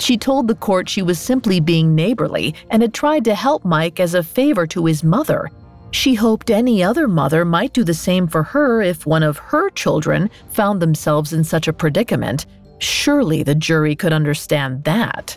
She 0.00 0.16
told 0.16 0.48
the 0.48 0.54
court 0.54 0.88
she 0.88 1.02
was 1.02 1.18
simply 1.18 1.60
being 1.60 1.94
neighborly 1.94 2.54
and 2.70 2.82
had 2.82 2.94
tried 2.94 3.24
to 3.26 3.34
help 3.34 3.64
Mike 3.64 4.00
as 4.00 4.14
a 4.14 4.22
favor 4.22 4.66
to 4.68 4.86
his 4.86 5.04
mother. 5.04 5.50
She 5.90 6.14
hoped 6.14 6.50
any 6.50 6.82
other 6.82 7.06
mother 7.06 7.44
might 7.44 7.74
do 7.74 7.84
the 7.84 7.94
same 7.94 8.26
for 8.26 8.42
her 8.42 8.80
if 8.80 9.06
one 9.06 9.22
of 9.22 9.38
her 9.38 9.68
children 9.70 10.30
found 10.50 10.80
themselves 10.80 11.32
in 11.32 11.44
such 11.44 11.68
a 11.68 11.72
predicament. 11.72 12.46
Surely 12.78 13.42
the 13.42 13.54
jury 13.54 13.94
could 13.94 14.12
understand 14.12 14.84
that. 14.84 15.36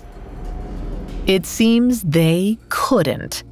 It 1.27 1.45
seems 1.45 2.03
they 2.03 2.57
couldn't. 2.69 3.43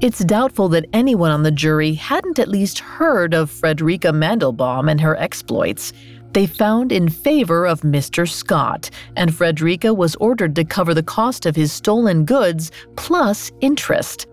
It's 0.00 0.24
doubtful 0.24 0.68
that 0.70 0.86
anyone 0.92 1.30
on 1.30 1.42
the 1.42 1.50
jury 1.50 1.94
hadn't 1.94 2.38
at 2.38 2.48
least 2.48 2.78
heard 2.78 3.34
of 3.34 3.50
Frederica 3.50 4.08
Mandelbaum 4.08 4.90
and 4.90 5.00
her 5.00 5.16
exploits 5.16 5.92
they 6.32 6.46
found 6.46 6.92
in 6.92 7.08
favor 7.08 7.66
of 7.66 7.80
Mr. 7.80 8.28
Scott, 8.28 8.90
and 9.16 9.34
Frederica 9.34 9.92
was 9.92 10.14
ordered 10.16 10.54
to 10.56 10.64
cover 10.64 10.94
the 10.94 11.02
cost 11.02 11.46
of 11.46 11.56
his 11.56 11.72
stolen 11.72 12.24
goods 12.24 12.70
plus 12.96 13.50
interest. 13.60 14.26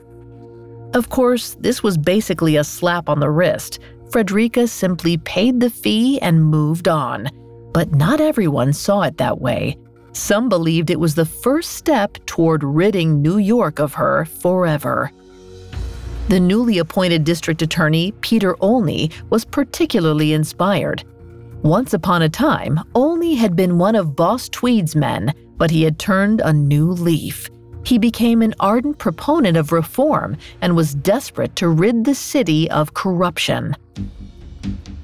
Of 0.94 1.10
course, 1.10 1.56
this 1.60 1.84
was 1.84 1.98
basically 1.98 2.56
a 2.56 2.64
slap 2.64 3.10
on 3.10 3.20
the 3.20 3.30
wrist. 3.30 3.80
Frederica 4.12 4.68
simply 4.68 5.18
paid 5.18 5.60
the 5.60 5.70
fee 5.70 6.20
and 6.22 6.44
moved 6.44 6.88
on. 6.88 7.30
But 7.74 7.94
not 7.94 8.22
everyone 8.22 8.74
saw 8.74 9.02
it 9.02 9.18
that 9.18 9.40
way. 9.40 9.78
Some 10.14 10.50
believed 10.50 10.90
it 10.90 11.00
was 11.00 11.14
the 11.14 11.26
first 11.26 11.74
step 11.74 12.18
toward 12.26 12.64
ridding 12.64 13.22
New 13.22 13.38
York 13.38 13.80
of 13.80 13.94
her 13.94 14.26
forever. 14.26 15.12
The 16.30 16.40
newly 16.40 16.80
appointed 16.80 17.24
district 17.24 17.62
attorney, 17.62 18.14
Peter 18.22 18.56
Olney, 18.60 19.12
was 19.30 19.46
particularly 19.46 20.34
inspired. 20.34 21.04
Once 21.64 21.94
upon 21.94 22.22
a 22.22 22.30
time, 22.30 22.80
Olney 22.94 23.34
had 23.34 23.56
been 23.56 23.80
one 23.80 23.96
of 23.96 24.16
Boss 24.16 24.48
Tweed's 24.48 24.96
men, 24.96 25.34
but 25.58 25.72
he 25.72 25.84
had 25.84 25.98
turned 25.98 26.40
a 26.42 26.54
new 26.54 26.92
leaf. 26.92 27.50
He 27.84 27.98
became 27.98 28.42
an 28.42 28.54
ardent 28.60 29.00
proponent 29.00 29.58
of 29.58 29.72
reform 29.72 30.38
and 30.62 30.76
was 30.76 30.94
desperate 30.94 31.56
to 31.56 31.70
rid 31.70 32.06
the 32.06 32.14
city 32.14 32.70
of 32.70 32.94
corruption. 32.94 33.76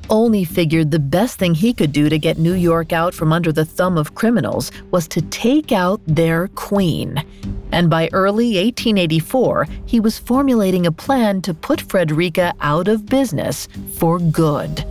Olney 0.10 0.44
figured 0.44 0.92
the 0.92 1.00
best 1.00 1.40
thing 1.40 1.56
he 1.56 1.74
could 1.74 1.92
do 1.92 2.08
to 2.08 2.20
get 2.20 2.38
New 2.38 2.54
York 2.54 2.94
out 2.94 3.16
from 3.16 3.34
under 3.34 3.52
the 3.52 3.66
thumb 3.66 3.98
of 3.98 4.14
criminals 4.14 4.72
was 4.92 5.08
to 5.08 5.22
take 5.22 5.72
out 5.72 6.02
their 6.06 6.50
queen. 6.50 7.24
And 7.72 7.90
by 7.90 8.10
early 8.14 8.58
1884, 8.64 9.68
he 9.86 10.00
was 10.00 10.20
formulating 10.20 10.86
a 10.86 10.92
plan 10.92 11.42
to 11.44 11.54
put 11.54 11.82
Frederica 11.82 12.54
out 12.62 12.88
of 12.88 13.08
business 13.08 13.68
for 13.96 14.20
good. 14.20 14.86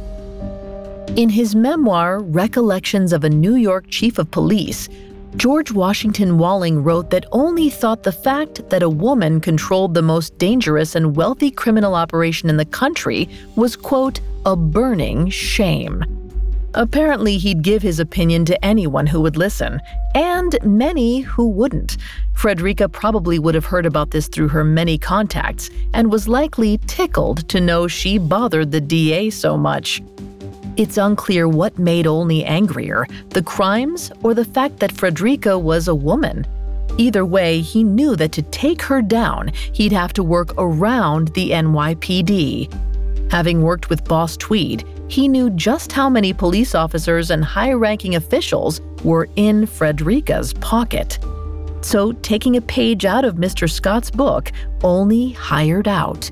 In 1.15 1.29
his 1.29 1.55
memoir, 1.55 2.21
Recollections 2.21 3.13
of 3.13 3.23
a 3.23 3.29
New 3.29 3.57
York 3.57 3.85
Chief 3.91 4.17
of 4.19 4.31
Police, 4.31 4.89
George 5.37 5.71
Washington 5.71 6.39
Walling 6.39 6.83
wrote 6.83 7.11
that 7.11 7.27
Olney 7.33 7.69
thought 7.69 8.03
the 8.03 8.11
fact 8.11 8.67
that 8.71 8.83
a 8.83 8.89
woman 8.89 9.39
controlled 9.39 9.93
the 9.93 10.01
most 10.01 10.39
dangerous 10.39 10.95
and 10.95 11.15
wealthy 11.15 11.51
criminal 11.51 11.95
operation 11.95 12.49
in 12.49 12.57
the 12.57 12.65
country 12.65 13.29
was, 13.57 13.77
quote, 13.77 14.21
a 14.47 14.57
burning 14.57 15.29
shame. 15.29 16.03
Apparently, 16.73 17.37
he'd 17.37 17.61
give 17.61 17.83
his 17.83 18.01
opinion 18.01 18.47
to 18.47 18.65
anyone 18.65 19.07
who 19.07 19.21
would 19.21 19.37
listen, 19.37 19.83
and 20.15 20.59
many 20.63 21.21
who 21.21 21.47
wouldn't. 21.51 21.99
Frederica 22.33 22.89
probably 22.89 23.39
would 23.39 23.55
have 23.55 23.67
heard 23.67 23.85
about 23.85 24.13
this 24.13 24.29
through 24.29 24.49
her 24.49 24.65
many 24.65 24.97
contacts 24.97 25.69
and 25.93 26.11
was 26.11 26.27
likely 26.27 26.79
tickled 26.87 27.47
to 27.51 27.61
know 27.61 27.87
she 27.87 28.17
bothered 28.17 28.71
the 28.71 28.81
DA 28.81 29.29
so 29.29 29.59
much. 29.59 30.01
It's 30.77 30.97
unclear 30.97 31.49
what 31.49 31.79
made 31.79 32.07
Olney 32.07 32.45
angrier 32.45 33.07
the 33.29 33.43
crimes 33.43 34.11
or 34.23 34.33
the 34.33 34.45
fact 34.45 34.79
that 34.79 34.93
Frederica 34.93 35.59
was 35.59 35.87
a 35.87 35.95
woman. 35.95 36.47
Either 36.99 37.27
way, 37.27 37.61
he 37.61 37.85
knew 37.85 38.17
that 38.17 38.33
to 38.33 38.43
take 38.43 38.81
her 38.83 39.03
down, 39.03 39.49
he'd 39.73 39.93
have 39.93 40.13
to 40.15 40.23
work 40.23 40.55
around 40.57 41.29
the 41.29 41.51
NYPD. 41.51 42.73
Having 43.31 43.63
worked 43.63 43.91
with 43.91 44.05
Boss 44.05 44.37
Tweed, 44.37 44.85
he 45.09 45.29
knew 45.29 45.51
just 45.51 45.93
how 45.93 46.09
many 46.09 46.33
police 46.33 46.75
officers 46.75 47.31
and 47.31 47.45
high 47.45 47.73
ranking 47.73 48.15
officials 48.15 48.81
were 49.05 49.29
in 49.37 49.67
Frederica's 49.67 50.55
pocket. 50.55 51.19
So, 51.83 52.13
taking 52.13 52.57
a 52.57 52.63
page 52.63 53.05
out 53.05 53.25
of 53.25 53.37
Mr. 53.37 53.71
Scott's 53.71 54.11
book, 54.11 54.53
Olney 54.83 55.33
hired 55.33 55.89
out. 55.89 56.31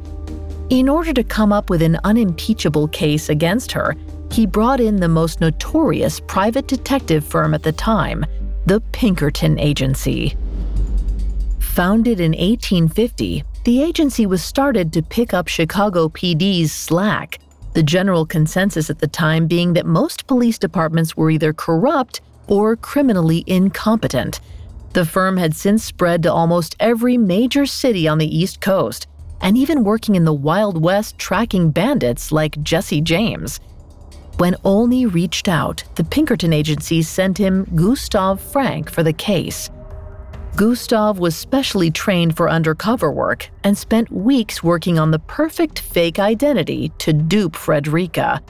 In 0.70 0.88
order 0.88 1.12
to 1.12 1.24
come 1.24 1.53
up 1.53 1.68
with 1.68 1.83
an 1.83 1.98
unimpeachable 2.05 2.88
case 2.88 3.29
against 3.29 3.72
her, 3.72 3.96
he 4.33 4.47
brought 4.47 4.81
in 4.81 4.97
the 4.97 5.09
most 5.09 5.40
notorious 5.40 6.21
private 6.21 6.66
detective 6.66 7.25
firm 7.25 7.55
at 7.55 7.62
the 7.62 7.73
time, 7.73 8.25
the 8.66 8.81
Pinkerton 8.93 9.59
Agency. 9.59 10.37
Founded 11.59 12.21
in 12.21 12.33
1850, 12.33 13.45
the 13.64 13.83
agency 13.83 14.27
was 14.27 14.43
started 14.43 14.93
to 14.93 15.03
pick 15.03 15.35
up 15.35 15.49
Chicago 15.49 16.09
PD's 16.09 16.73
slack, 16.73 17.38
the 17.75 17.83
general 17.83 18.27
consensus 18.27 18.90
at 18.90 18.99
the 18.99 19.07
time 19.07 19.47
being 19.47 19.73
that 19.75 19.87
most 19.87 20.27
police 20.27 20.59
departments 20.59 21.16
were 21.16 21.31
either 21.31 21.53
corrupt 21.53 22.21
or 22.49 22.77
criminally 22.77 23.45
incompetent. 23.47 24.40
The 24.93 25.05
firm 25.05 25.37
had 25.37 25.55
since 25.55 25.85
spread 25.85 26.23
to 26.25 26.33
almost 26.33 26.75
every 26.81 27.16
major 27.16 27.66
city 27.66 28.09
on 28.09 28.19
the 28.19 28.37
East 28.37 28.61
Coast, 28.61 29.07
and 29.40 29.57
even 29.57 29.85
working 29.85 30.16
in 30.16 30.25
the 30.25 30.33
Wild 30.33 30.83
West 30.83 31.16
tracking 31.16 31.71
bandits 31.71 32.33
like 32.33 32.61
Jesse 32.62 33.01
James. 33.01 33.61
When 34.40 34.57
Olney 34.64 35.05
reached 35.05 35.48
out, 35.48 35.85
the 35.96 36.05
Pinkerton 36.05 36.55
agency 36.55 37.03
sent 37.03 37.37
him 37.37 37.66
Gustav 37.74 38.40
Frank 38.40 38.90
for 38.90 39.03
the 39.03 39.12
case. 39.12 39.68
Gustav 40.57 41.18
was 41.18 41.37
specially 41.37 41.90
trained 41.90 42.38
for 42.38 42.48
undercover 42.48 43.12
work 43.12 43.50
and 43.64 43.76
spent 43.76 44.11
weeks 44.11 44.62
working 44.62 44.98
on 44.98 45.11
the 45.11 45.18
perfect 45.18 45.81
fake 45.81 46.18
identity 46.18 46.90
to 46.96 47.12
dupe 47.12 47.55
Frederica. 47.55 48.40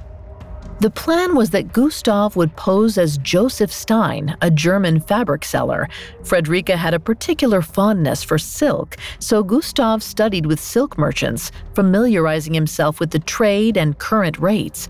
The 0.79 0.91
plan 0.91 1.35
was 1.35 1.51
that 1.51 1.73
Gustav 1.73 2.37
would 2.37 2.55
pose 2.55 2.97
as 2.97 3.19
Joseph 3.19 3.73
Stein, 3.73 4.37
a 4.43 4.49
German 4.49 5.01
fabric 5.01 5.45
seller. 5.45 5.89
Frederica 6.23 6.77
had 6.77 6.95
a 6.95 7.01
particular 7.01 7.63
fondness 7.63 8.23
for 8.23 8.39
silk, 8.39 8.97
so 9.19 9.43
Gustav 9.43 10.05
studied 10.05 10.47
with 10.47 10.61
silk 10.61 10.97
merchants, 10.97 11.51
familiarizing 11.75 12.55
himself 12.55 13.01
with 13.01 13.11
the 13.11 13.19
trade 13.19 13.77
and 13.77 13.99
current 13.99 14.39
rates. 14.39 14.89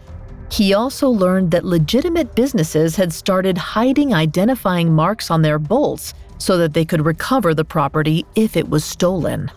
He 0.50 0.74
also 0.74 1.08
learned 1.08 1.52
that 1.52 1.64
legitimate 1.64 2.34
businesses 2.34 2.96
had 2.96 3.12
started 3.12 3.56
hiding 3.56 4.12
identifying 4.12 4.92
marks 4.92 5.30
on 5.30 5.42
their 5.42 5.58
bolts 5.58 6.12
so 6.38 6.58
that 6.58 6.74
they 6.74 6.84
could 6.84 7.06
recover 7.06 7.54
the 7.54 7.64
property 7.64 8.26
if 8.34 8.56
it 8.56 8.68
was 8.68 8.84
stolen. 8.84 9.50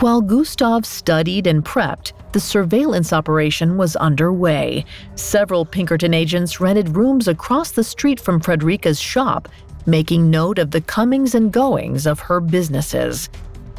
While 0.00 0.20
Gustav 0.20 0.84
studied 0.84 1.46
and 1.46 1.64
prepped, 1.64 2.12
the 2.32 2.40
surveillance 2.40 3.12
operation 3.12 3.76
was 3.76 3.96
underway. 3.96 4.84
Several 5.14 5.64
Pinkerton 5.64 6.12
agents 6.12 6.60
rented 6.60 6.96
rooms 6.96 7.28
across 7.28 7.70
the 7.70 7.84
street 7.84 8.20
from 8.20 8.40
Frederica's 8.40 9.00
shop, 9.00 9.48
making 9.86 10.30
note 10.30 10.58
of 10.58 10.70
the 10.70 10.82
comings 10.82 11.34
and 11.34 11.52
goings 11.52 12.06
of 12.06 12.20
her 12.20 12.40
businesses. 12.40 13.30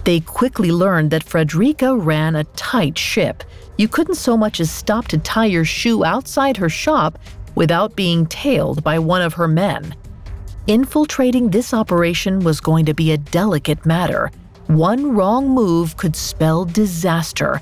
They 0.07 0.21
quickly 0.21 0.71
learned 0.71 1.11
that 1.11 1.25
Frederica 1.25 1.93
ran 1.93 2.37
a 2.37 2.45
tight 2.55 2.97
ship 2.97 3.43
you 3.75 3.89
couldn't 3.89 4.15
so 4.15 4.37
much 4.37 4.61
as 4.61 4.71
stop 4.71 5.09
to 5.09 5.17
tie 5.17 5.47
your 5.47 5.65
shoe 5.65 6.05
outside 6.05 6.55
her 6.55 6.69
shop 6.69 7.19
without 7.55 7.97
being 7.97 8.25
tailed 8.25 8.85
by 8.85 8.99
one 8.99 9.21
of 9.21 9.33
her 9.33 9.49
men. 9.49 9.93
Infiltrating 10.65 11.49
this 11.49 11.73
operation 11.73 12.39
was 12.39 12.61
going 12.61 12.85
to 12.85 12.93
be 12.93 13.11
a 13.11 13.17
delicate 13.17 13.85
matter. 13.85 14.31
One 14.67 15.13
wrong 15.13 15.49
move 15.49 15.97
could 15.97 16.15
spell 16.15 16.63
disaster. 16.63 17.61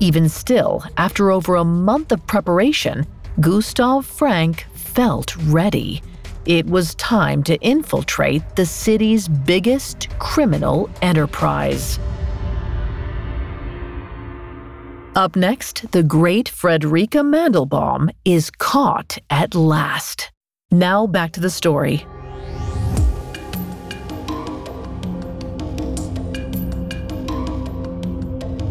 Even 0.00 0.30
still, 0.30 0.82
after 0.96 1.30
over 1.30 1.56
a 1.56 1.64
month 1.64 2.10
of 2.10 2.26
preparation, 2.26 3.06
Gustav 3.38 4.06
Frank 4.06 4.64
felt 4.72 5.36
ready. 5.36 6.00
It 6.44 6.66
was 6.66 6.96
time 6.96 7.44
to 7.44 7.56
infiltrate 7.60 8.42
the 8.56 8.66
city's 8.66 9.28
biggest 9.28 10.08
criminal 10.18 10.90
enterprise. 11.00 12.00
Up 15.14 15.36
next, 15.36 15.92
the 15.92 16.02
great 16.02 16.48
Frederica 16.48 17.18
Mandelbaum 17.18 18.10
is 18.24 18.50
caught 18.50 19.18
at 19.30 19.54
last. 19.54 20.32
Now 20.72 21.06
back 21.06 21.30
to 21.32 21.40
the 21.40 21.50
story. 21.50 22.04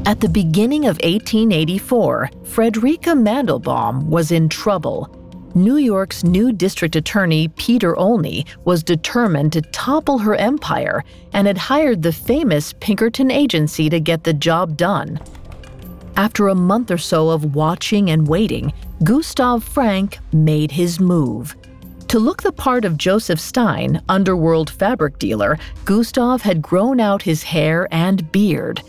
At 0.06 0.20
the 0.20 0.30
beginning 0.30 0.88
of 0.88 0.98
1884, 0.98 2.32
Frederica 2.44 3.12
Mandelbaum 3.12 4.08
was 4.08 4.32
in 4.32 4.50
trouble. 4.50 5.21
New 5.54 5.76
York's 5.76 6.24
new 6.24 6.54
district 6.54 6.96
attorney, 6.96 7.50
Peter 7.50 7.96
Olney, 7.98 8.46
was 8.64 8.84
determined 8.84 9.52
to 9.54 9.62
topple 9.62 10.18
her 10.18 10.36
empire 10.36 11.04
and 11.34 11.46
had 11.46 11.58
hired 11.58 12.02
the 12.02 12.14
famous 12.14 12.74
Pinkerton 12.80 13.30
Agency 13.30 13.90
to 13.90 14.00
get 14.00 14.24
the 14.24 14.34
job 14.34 14.78
done. 14.78 15.20
After 16.16 16.48
a 16.48 16.56
month 16.56 16.90
or 16.90 16.98
so 16.98 17.30
of 17.30 17.56
watching 17.56 18.12
and 18.12 18.28
waiting, 18.28 18.72
Gustav 19.04 19.64
Frank 19.64 20.20
made 20.32 20.72
his 20.72 21.00
move. 21.00 21.56
To 22.08 22.20
look 22.20 22.44
the 22.44 22.52
part 22.52 22.86
of 22.86 22.98
Joseph 22.98 23.40
Stein, 23.40 24.02
underworld 24.08 24.70
fabric 24.70 25.20
dealer, 25.20 25.58
Gustav 25.86 26.42
had 26.42 26.62
grown 26.62 27.00
out 27.00 27.22
his 27.22 27.44
hair 27.44 27.88
and 27.92 28.32
beard. 28.32 28.82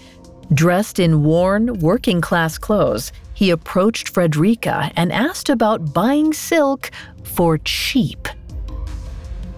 Dressed 0.55 0.99
in 0.99 1.23
worn, 1.23 1.79
working 1.81 2.21
class 2.21 2.59
clothes, 2.59 3.13
he 3.43 3.51
approached 3.51 4.11
Frederica 4.11 4.93
and 4.95 5.13
asked 5.13 5.51
about 5.51 5.93
buying 5.93 6.33
silk 6.33 6.93
for 7.25 7.59
cheap. 7.59 8.29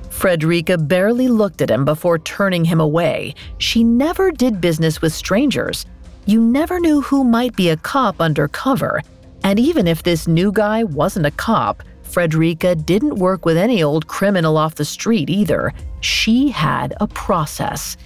Frederica 0.09 0.79
barely 0.79 1.29
looked 1.29 1.61
at 1.61 1.71
him 1.71 1.85
before 1.85 2.19
turning 2.19 2.65
him 2.65 2.81
away. 2.81 3.35
She 3.59 3.85
never 3.85 4.31
did 4.31 4.59
business 4.59 5.03
with 5.03 5.13
strangers. 5.13 5.85
You 6.25 6.41
never 6.41 6.81
knew 6.81 7.03
who 7.03 7.25
might 7.25 7.57
be 7.57 7.69
a 7.69 7.77
cop 7.77 8.23
undercover. 8.23 9.03
And 9.43 9.61
even 9.61 9.87
if 9.87 10.03
this 10.03 10.27
new 10.27 10.51
guy 10.51 10.85
wasn't 10.85 11.27
a 11.27 11.31
cop, 11.33 11.83
Frederica 12.05 12.75
didn't 12.75 13.17
work 13.17 13.45
with 13.45 13.59
any 13.59 13.83
old 13.83 14.07
criminal 14.07 14.57
off 14.57 14.77
the 14.77 14.87
street 14.87 15.29
either. 15.29 15.75
She 16.01 16.49
had 16.49 16.95
a 17.03 17.07
process. 17.07 17.99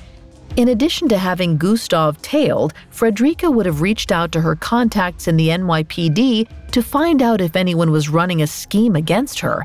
In 0.58 0.70
addition 0.70 1.08
to 1.10 1.18
having 1.18 1.56
Gustav 1.56 2.20
tailed, 2.20 2.74
Frederica 2.90 3.48
would 3.48 3.64
have 3.64 3.80
reached 3.80 4.10
out 4.10 4.32
to 4.32 4.40
her 4.40 4.56
contacts 4.56 5.28
in 5.28 5.36
the 5.36 5.50
NYPD 5.50 6.48
to 6.72 6.82
find 6.82 7.22
out 7.22 7.40
if 7.40 7.54
anyone 7.54 7.92
was 7.92 8.08
running 8.08 8.42
a 8.42 8.46
scheme 8.48 8.96
against 8.96 9.38
her. 9.38 9.64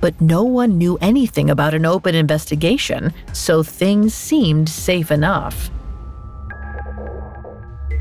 But 0.00 0.20
no 0.20 0.42
one 0.42 0.76
knew 0.76 0.98
anything 1.00 1.50
about 1.50 1.74
an 1.74 1.86
open 1.86 2.16
investigation, 2.16 3.14
so 3.32 3.62
things 3.62 4.14
seemed 4.14 4.68
safe 4.68 5.12
enough. 5.12 5.70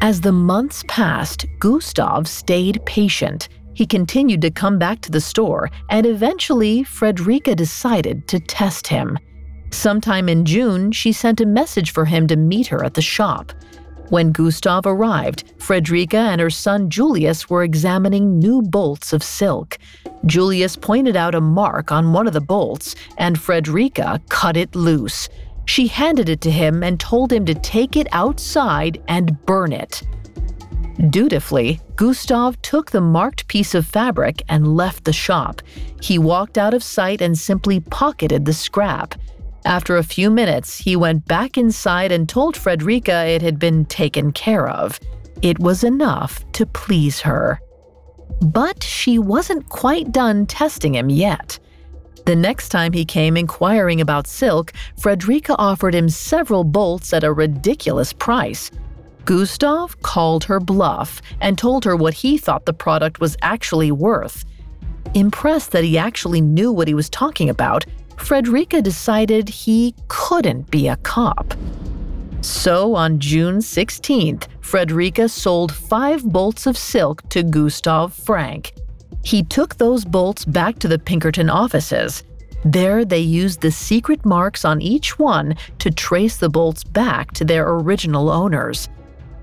As 0.01 0.19
the 0.19 0.31
months 0.31 0.83
passed, 0.87 1.45
Gustav 1.59 2.27
stayed 2.27 2.83
patient 2.87 3.49
he 3.73 3.85
continued 3.85 4.41
to 4.41 4.51
come 4.51 4.77
back 4.77 4.99
to 5.01 5.11
the 5.11 5.21
store, 5.21 5.69
and 5.89 6.05
eventually, 6.05 6.83
Frederica 6.83 7.55
decided 7.55 8.27
to 8.27 8.39
test 8.39 8.85
him. 8.85 9.17
Sometime 9.71 10.29
in 10.29 10.45
June, 10.45 10.91
she 10.91 11.11
sent 11.11 11.41
a 11.41 11.45
message 11.45 11.91
for 11.91 12.05
him 12.05 12.27
to 12.27 12.35
meet 12.35 12.67
her 12.67 12.83
at 12.83 12.93
the 12.93 13.01
shop. 13.01 13.51
When 14.09 14.33
Gustav 14.33 14.85
arrived, 14.85 15.53
Frederica 15.57 16.17
and 16.17 16.41
her 16.41 16.49
son 16.49 16.89
Julius 16.89 17.49
were 17.49 17.63
examining 17.63 18.39
new 18.39 18.61
bolts 18.61 19.13
of 19.13 19.23
silk. 19.23 19.77
Julius 20.25 20.75
pointed 20.75 21.15
out 21.15 21.33
a 21.33 21.41
mark 21.41 21.91
on 21.93 22.11
one 22.11 22.27
of 22.27 22.33
the 22.33 22.41
bolts, 22.41 22.95
and 23.17 23.39
Frederica 23.39 24.21
cut 24.27 24.57
it 24.57 24.75
loose. 24.75 25.29
She 25.65 25.87
handed 25.87 26.27
it 26.27 26.41
to 26.41 26.51
him 26.51 26.83
and 26.83 26.99
told 26.99 27.31
him 27.31 27.45
to 27.45 27.53
take 27.53 27.95
it 27.95 28.07
outside 28.11 29.01
and 29.07 29.43
burn 29.45 29.71
it. 29.71 30.03
Dutifully, 31.09 31.79
Gustav 31.95 32.61
took 32.61 32.91
the 32.91 33.01
marked 33.01 33.47
piece 33.47 33.73
of 33.73 33.87
fabric 33.87 34.43
and 34.49 34.75
left 34.75 35.05
the 35.05 35.13
shop. 35.13 35.61
He 36.01 36.19
walked 36.19 36.57
out 36.57 36.73
of 36.73 36.83
sight 36.83 37.21
and 37.21 37.37
simply 37.37 37.79
pocketed 37.79 38.43
the 38.43 38.53
scrap. 38.53 39.15
After 39.65 39.97
a 39.97 40.03
few 40.03 40.31
minutes, 40.31 40.77
he 40.77 40.95
went 40.95 41.25
back 41.27 41.57
inside 41.57 42.11
and 42.11 42.27
told 42.27 42.57
Frederica 42.57 43.25
it 43.27 43.41
had 43.41 43.59
been 43.59 43.85
taken 43.85 44.31
care 44.31 44.67
of. 44.67 44.99
It 45.41 45.59
was 45.59 45.83
enough 45.83 46.43
to 46.53 46.65
please 46.65 47.21
her. 47.21 47.59
But 48.41 48.83
she 48.83 49.19
wasn't 49.19 49.69
quite 49.69 50.11
done 50.11 50.47
testing 50.47 50.95
him 50.95 51.09
yet. 51.09 51.59
The 52.25 52.35
next 52.35 52.69
time 52.69 52.93
he 52.93 53.05
came 53.05 53.37
inquiring 53.37 54.01
about 54.01 54.27
silk, 54.27 54.73
Frederica 54.99 55.55
offered 55.57 55.93
him 55.93 56.09
several 56.09 56.63
bolts 56.63 57.13
at 57.13 57.23
a 57.23 57.33
ridiculous 57.33 58.13
price. 58.13 58.71
Gustav 59.25 60.01
called 60.01 60.43
her 60.45 60.59
bluff 60.59 61.21
and 61.39 61.57
told 61.57 61.85
her 61.85 61.95
what 61.95 62.15
he 62.15 62.37
thought 62.37 62.65
the 62.65 62.73
product 62.73 63.19
was 63.19 63.37
actually 63.41 63.91
worth. 63.91 64.43
Impressed 65.13 65.71
that 65.71 65.83
he 65.83 65.97
actually 65.97 66.41
knew 66.41 66.71
what 66.71 66.87
he 66.87 66.93
was 66.93 67.09
talking 67.09 67.49
about, 67.49 67.85
Frederica 68.21 68.81
decided 68.81 69.49
he 69.49 69.93
couldn't 70.07 70.71
be 70.71 70.87
a 70.87 70.95
cop. 70.97 71.53
So 72.41 72.95
on 72.95 73.19
June 73.19 73.57
16th, 73.57 74.47
Frederica 74.61 75.27
sold 75.27 75.73
five 75.73 76.23
bolts 76.23 76.65
of 76.65 76.77
silk 76.77 77.27
to 77.29 77.43
Gustav 77.43 78.13
Frank. 78.13 78.73
He 79.23 79.43
took 79.43 79.75
those 79.75 80.05
bolts 80.05 80.45
back 80.45 80.79
to 80.79 80.87
the 80.87 80.97
Pinkerton 80.97 81.49
offices. 81.49 82.23
There, 82.63 83.03
they 83.03 83.19
used 83.19 83.61
the 83.61 83.71
secret 83.71 84.25
marks 84.25 84.65
on 84.65 84.81
each 84.81 85.19
one 85.19 85.55
to 85.79 85.91
trace 85.91 86.37
the 86.37 86.49
bolts 86.49 86.83
back 86.83 87.31
to 87.33 87.43
their 87.43 87.67
original 87.69 88.29
owners. 88.29 88.87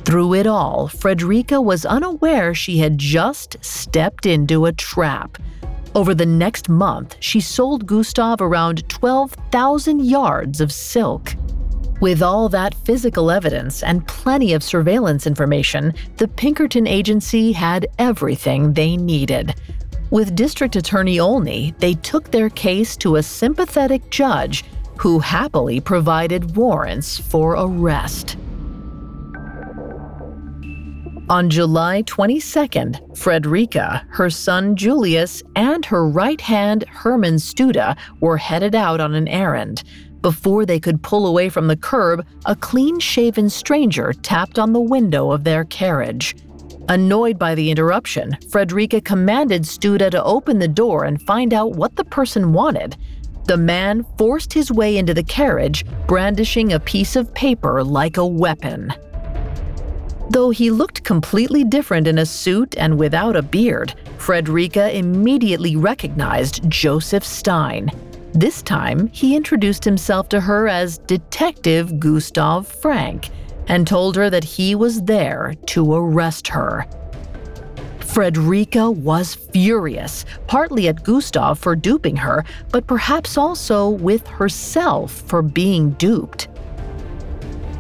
Through 0.04 0.34
it 0.34 0.46
all, 0.46 0.88
Frederica 0.88 1.60
was 1.60 1.84
unaware 1.84 2.54
she 2.54 2.78
had 2.78 2.96
just 2.96 3.56
stepped 3.60 4.24
into 4.24 4.66
a 4.66 4.72
trap. 4.72 5.36
Over 5.98 6.14
the 6.14 6.26
next 6.26 6.68
month, 6.68 7.16
she 7.18 7.40
sold 7.40 7.84
Gustav 7.84 8.40
around 8.40 8.88
12,000 8.88 10.04
yards 10.04 10.60
of 10.60 10.70
silk. 10.70 11.34
With 12.00 12.22
all 12.22 12.48
that 12.50 12.76
physical 12.84 13.32
evidence 13.32 13.82
and 13.82 14.06
plenty 14.06 14.52
of 14.52 14.62
surveillance 14.62 15.26
information, 15.26 15.92
the 16.16 16.28
Pinkerton 16.28 16.86
agency 16.86 17.50
had 17.50 17.88
everything 17.98 18.72
they 18.72 18.96
needed. 18.96 19.56
With 20.12 20.36
District 20.36 20.76
Attorney 20.76 21.18
Olney, 21.18 21.74
they 21.80 21.94
took 21.94 22.30
their 22.30 22.48
case 22.48 22.96
to 22.98 23.16
a 23.16 23.22
sympathetic 23.24 24.08
judge 24.08 24.64
who 24.98 25.18
happily 25.18 25.80
provided 25.80 26.54
warrants 26.54 27.18
for 27.18 27.56
arrest. 27.58 28.36
On 31.30 31.50
July 31.50 32.02
22nd, 32.04 33.14
Frederica, 33.14 34.02
her 34.08 34.30
son 34.30 34.74
Julius, 34.74 35.42
and 35.56 35.84
her 35.84 36.08
right 36.08 36.40
hand 36.40 36.84
Herman 36.88 37.34
Studa 37.34 37.98
were 38.20 38.38
headed 38.38 38.74
out 38.74 38.98
on 38.98 39.14
an 39.14 39.28
errand. 39.28 39.84
Before 40.22 40.64
they 40.64 40.80
could 40.80 41.02
pull 41.02 41.26
away 41.26 41.50
from 41.50 41.66
the 41.66 41.76
curb, 41.76 42.24
a 42.46 42.56
clean 42.56 42.98
shaven 42.98 43.50
stranger 43.50 44.14
tapped 44.14 44.58
on 44.58 44.72
the 44.72 44.80
window 44.80 45.30
of 45.30 45.44
their 45.44 45.64
carriage. 45.66 46.34
Annoyed 46.88 47.38
by 47.38 47.54
the 47.54 47.70
interruption, 47.70 48.34
Frederica 48.48 48.98
commanded 48.98 49.64
Studa 49.64 50.10
to 50.10 50.24
open 50.24 50.58
the 50.58 50.66
door 50.66 51.04
and 51.04 51.20
find 51.20 51.52
out 51.52 51.72
what 51.72 51.94
the 51.96 52.04
person 52.04 52.54
wanted. 52.54 52.96
The 53.44 53.58
man 53.58 54.06
forced 54.16 54.54
his 54.54 54.72
way 54.72 54.96
into 54.96 55.12
the 55.12 55.22
carriage, 55.22 55.84
brandishing 56.06 56.72
a 56.72 56.80
piece 56.80 57.16
of 57.16 57.34
paper 57.34 57.84
like 57.84 58.16
a 58.16 58.26
weapon. 58.26 58.94
Though 60.30 60.50
he 60.50 60.70
looked 60.70 61.04
completely 61.04 61.64
different 61.64 62.06
in 62.06 62.18
a 62.18 62.26
suit 62.26 62.76
and 62.76 62.98
without 62.98 63.34
a 63.34 63.42
beard, 63.42 63.94
Frederica 64.18 64.94
immediately 64.94 65.74
recognized 65.74 66.68
Joseph 66.70 67.24
Stein. 67.24 67.90
This 68.34 68.60
time, 68.60 69.08
he 69.08 69.34
introduced 69.34 69.84
himself 69.84 70.28
to 70.28 70.40
her 70.40 70.68
as 70.68 70.98
Detective 70.98 71.98
Gustav 71.98 72.66
Frank 72.66 73.30
and 73.68 73.86
told 73.86 74.16
her 74.16 74.28
that 74.28 74.44
he 74.44 74.74
was 74.74 75.02
there 75.02 75.54
to 75.66 75.94
arrest 75.94 76.48
her. 76.48 76.86
Frederica 78.00 78.90
was 78.90 79.34
furious, 79.34 80.24
partly 80.46 80.88
at 80.88 81.04
Gustav 81.04 81.58
for 81.58 81.74
duping 81.74 82.16
her, 82.16 82.44
but 82.70 82.86
perhaps 82.86 83.38
also 83.38 83.88
with 83.88 84.26
herself 84.26 85.12
for 85.12 85.40
being 85.40 85.90
duped. 85.92 86.48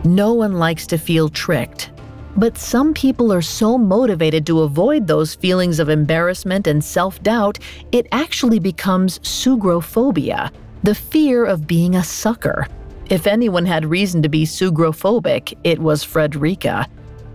No 0.04 0.32
one 0.32 0.54
likes 0.54 0.86
to 0.88 0.98
feel 0.98 1.28
tricked, 1.28 1.90
but 2.36 2.58
some 2.58 2.94
people 2.94 3.32
are 3.32 3.42
so 3.42 3.78
motivated 3.78 4.46
to 4.46 4.62
avoid 4.62 5.06
those 5.06 5.34
feelings 5.34 5.78
of 5.78 5.88
embarrassment 5.88 6.66
and 6.66 6.82
self 6.82 7.22
doubt, 7.22 7.58
it 7.92 8.06
actually 8.12 8.58
becomes 8.58 9.18
sugrophobia, 9.20 10.50
the 10.82 10.94
fear 10.94 11.44
of 11.44 11.66
being 11.66 11.96
a 11.96 12.04
sucker. 12.04 12.66
If 13.10 13.26
anyone 13.26 13.64
had 13.64 13.86
reason 13.86 14.22
to 14.22 14.28
be 14.28 14.44
sugrophobic, 14.44 15.56
it 15.64 15.78
was 15.78 16.04
Frederica. 16.04 16.86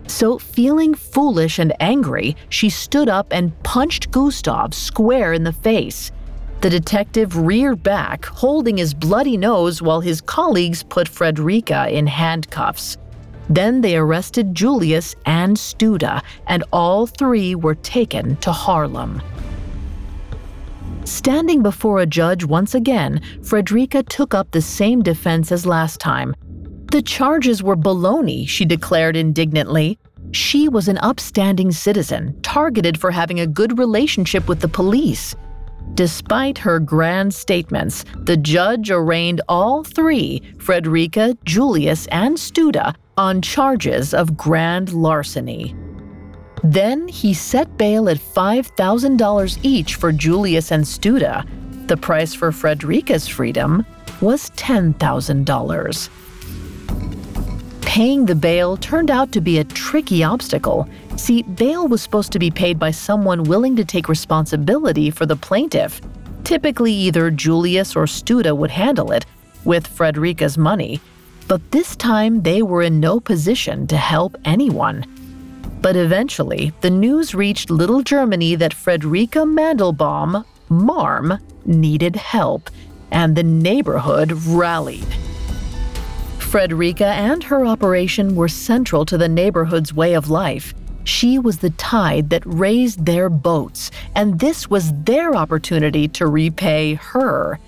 So, 0.08 0.38
feeling 0.38 0.93
foolish 0.93 1.59
and 1.59 1.74
angry, 1.80 2.36
she 2.49 2.70
stood 2.70 3.09
up 3.09 3.28
and 3.32 3.57
punched 3.63 4.11
Gustav 4.11 4.74
square 4.74 5.34
in 5.34 5.43
the 5.43 5.53
face. 5.53 6.11
The 6.61 6.70
detective 6.70 7.36
reared 7.36 7.84
back, 7.84 8.26
holding 8.26 8.78
his 8.78 8.93
bloody 8.93 9.36
nose 9.38 9.82
while 9.82 10.01
his 10.01 10.22
colleagues 10.22 10.84
put 10.84 11.07
Frederica 11.07 11.89
in 11.89 12.07
handcuffs. 12.07 12.97
Then 13.49 13.81
they 13.81 13.95
arrested 13.97 14.55
Julius 14.55 15.15
and 15.25 15.57
Studa, 15.57 16.21
and 16.47 16.63
all 16.71 17.05
three 17.05 17.55
were 17.55 17.75
taken 17.75 18.35
to 18.37 18.51
Harlem. 18.51 19.21
Standing 21.05 21.61
before 21.61 21.99
a 21.99 22.05
judge 22.05 22.45
once 22.45 22.73
again, 22.75 23.21
Frederica 23.43 24.03
took 24.03 24.33
up 24.33 24.51
the 24.51 24.61
same 24.61 25.01
defense 25.01 25.51
as 25.51 25.65
last 25.65 25.99
time. 25.99 26.33
The 26.91 27.01
charges 27.01 27.61
were 27.61 27.75
baloney, 27.75 28.47
she 28.47 28.63
declared 28.65 29.17
indignantly. 29.17 29.97
She 30.31 30.69
was 30.69 30.87
an 30.87 30.97
upstanding 30.99 31.71
citizen, 31.71 32.39
targeted 32.41 32.99
for 32.99 33.11
having 33.11 33.41
a 33.41 33.47
good 33.47 33.77
relationship 33.77 34.47
with 34.47 34.61
the 34.61 34.67
police. 34.67 35.35
Despite 35.95 36.57
her 36.59 36.79
grand 36.79 37.33
statements, 37.33 38.05
the 38.15 38.37
judge 38.37 38.89
arraigned 38.89 39.41
all 39.49 39.83
three, 39.83 40.41
Frederica, 40.57 41.37
Julius, 41.43 42.07
and 42.07 42.37
Studa, 42.37 42.95
on 43.18 43.41
charges 43.41 44.14
of 44.14 44.38
grand 44.38 44.93
larceny. 44.93 45.76
Then 46.64 47.07
he 47.07 47.34
set 47.34 47.78
bail 47.78 48.07
at 48.07 48.18
$5,000 48.18 49.59
each 49.64 49.95
for 49.95 50.11
Julius 50.11 50.72
and 50.72 50.84
Studa. 50.84 51.45
The 51.88 51.97
price 51.97 52.34
for 52.34 52.51
Frederica's 52.51 53.28
freedom 53.28 53.86
was 54.22 54.49
$10,000. 54.51 56.09
Paying 57.82 58.26
the 58.26 58.36
bail 58.36 58.78
turned 58.78 59.11
out 59.11 59.32
to 59.34 59.41
be 59.41 59.59
a 59.59 59.64
tricky 59.64 60.24
obstacle. 60.24 60.88
See, 61.18 61.43
bail 61.43 61.88
was 61.88 62.01
supposed 62.01 62.32
to 62.32 62.39
be 62.39 62.49
paid 62.49 62.80
by 62.80 62.91
someone 62.91 63.43
willing 63.43 63.76
to 63.76 63.86
take 63.86 64.07
responsibility 64.09 65.11
for 65.11 65.26
the 65.26 65.36
plaintiff. 65.36 66.01
Typically, 66.43 66.93
either 66.93 67.30
Julius 67.30 67.95
or 67.95 68.05
Studa 68.05 68.57
would 68.57 68.72
handle 68.72 69.11
it 69.11 69.26
with 69.66 69.86
Frederica's 69.86 70.57
money, 70.57 70.99
but 71.43 71.71
this 71.71 71.95
time 71.95 72.41
they 72.41 72.61
were 72.61 72.81
in 72.81 72.99
no 72.99 73.19
position 73.19 73.87
to 73.87 73.97
help 73.97 74.35
anyone. 74.45 75.05
But 75.81 75.95
eventually, 75.95 76.71
the 76.81 76.89
news 76.89 77.35
reached 77.35 77.69
Little 77.69 78.01
Germany 78.01 78.55
that 78.55 78.73
Frederica 78.73 79.39
Mandelbaum, 79.39 80.45
Marm, 80.69 81.37
needed 81.65 82.15
help, 82.15 82.69
and 83.11 83.35
the 83.35 83.43
neighborhood 83.43 84.31
rallied. 84.31 85.07
Frederica 86.39 87.07
and 87.07 87.43
her 87.43 87.65
operation 87.65 88.35
were 88.35 88.47
central 88.47 89.05
to 89.05 89.17
the 89.17 89.27
neighborhood's 89.27 89.93
way 89.93 90.13
of 90.13 90.29
life. 90.29 90.73
She 91.03 91.37
was 91.37 91.57
the 91.57 91.71
tide 91.71 92.29
that 92.29 92.43
raised 92.45 93.05
their 93.05 93.29
boats, 93.29 93.91
and 94.15 94.39
this 94.39 94.69
was 94.69 94.93
their 95.03 95.35
opportunity 95.35 96.07
to 96.09 96.27
repay 96.27 96.93
her. 96.93 97.59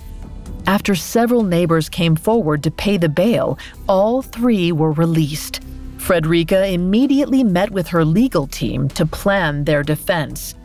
After 0.68 0.96
several 0.96 1.44
neighbors 1.44 1.90
came 1.90 2.16
forward 2.16 2.64
to 2.64 2.72
pay 2.72 2.98
the 2.98 3.10
bail, 3.10 3.60
all 3.88 4.24
three 4.24 4.72
were 4.72 4.94
released. 4.94 5.62
Frederica 5.98 6.68
immediately 6.68 7.44
met 7.44 7.70
with 7.70 7.88
her 7.88 8.04
legal 8.04 8.48
team 8.48 8.88
to 8.90 9.06
plan 9.06 9.64
their 9.64 9.84
defense. 9.84 10.56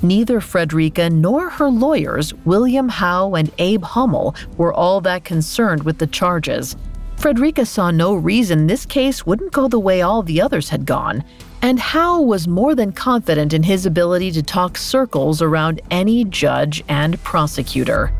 Neither 0.00 0.40
Frederica 0.40 1.10
nor 1.10 1.50
her 1.50 1.68
lawyers, 1.68 2.32
William 2.44 2.88
Howe 2.88 3.34
and 3.34 3.50
Abe 3.58 3.82
Hummel, 3.82 4.36
were 4.56 4.72
all 4.72 5.00
that 5.00 5.24
concerned 5.24 5.82
with 5.82 5.98
the 5.98 6.06
charges. 6.06 6.76
Frederica 7.16 7.66
saw 7.66 7.90
no 7.90 8.14
reason 8.14 8.68
this 8.68 8.86
case 8.86 9.26
wouldn't 9.26 9.52
go 9.52 9.66
the 9.66 9.80
way 9.80 10.02
all 10.02 10.22
the 10.22 10.40
others 10.40 10.68
had 10.68 10.86
gone, 10.86 11.24
and 11.62 11.80
Howe 11.80 12.20
was 12.20 12.46
more 12.46 12.76
than 12.76 12.92
confident 12.92 13.52
in 13.52 13.64
his 13.64 13.86
ability 13.86 14.30
to 14.32 14.42
talk 14.42 14.76
circles 14.76 15.42
around 15.42 15.80
any 15.90 16.24
judge 16.24 16.84
and 16.86 17.20
prosecutor. 17.24 18.12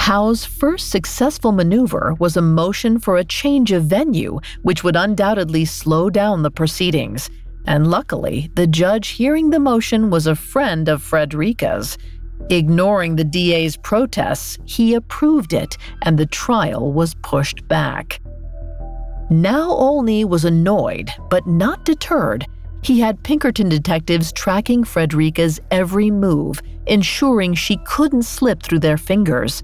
Howe's 0.00 0.46
first 0.46 0.88
successful 0.88 1.52
maneuver 1.52 2.16
was 2.18 2.38
a 2.38 2.42
motion 2.42 2.98
for 2.98 3.18
a 3.18 3.24
change 3.24 3.70
of 3.70 3.84
venue, 3.84 4.40
which 4.62 4.82
would 4.82 4.96
undoubtedly 4.96 5.66
slow 5.66 6.08
down 6.08 6.42
the 6.42 6.50
proceedings. 6.50 7.28
And 7.66 7.90
luckily, 7.90 8.50
the 8.54 8.66
judge 8.66 9.08
hearing 9.08 9.50
the 9.50 9.60
motion 9.60 10.08
was 10.08 10.26
a 10.26 10.34
friend 10.34 10.88
of 10.88 11.02
Frederica's. 11.02 11.98
Ignoring 12.48 13.14
the 13.14 13.24
DA's 13.24 13.76
protests, 13.76 14.56
he 14.64 14.94
approved 14.94 15.52
it 15.52 15.76
and 16.00 16.18
the 16.18 16.26
trial 16.26 16.94
was 16.94 17.14
pushed 17.22 17.68
back. 17.68 18.20
Now 19.28 19.70
Olney 19.70 20.24
was 20.24 20.46
annoyed, 20.46 21.10
but 21.28 21.46
not 21.46 21.84
deterred. 21.84 22.46
He 22.82 23.00
had 23.00 23.22
Pinkerton 23.22 23.68
detectives 23.68 24.32
tracking 24.32 24.82
Frederica's 24.82 25.60
every 25.70 26.10
move, 26.10 26.62
ensuring 26.86 27.52
she 27.52 27.76
couldn't 27.84 28.22
slip 28.22 28.62
through 28.62 28.80
their 28.80 28.96
fingers. 28.96 29.62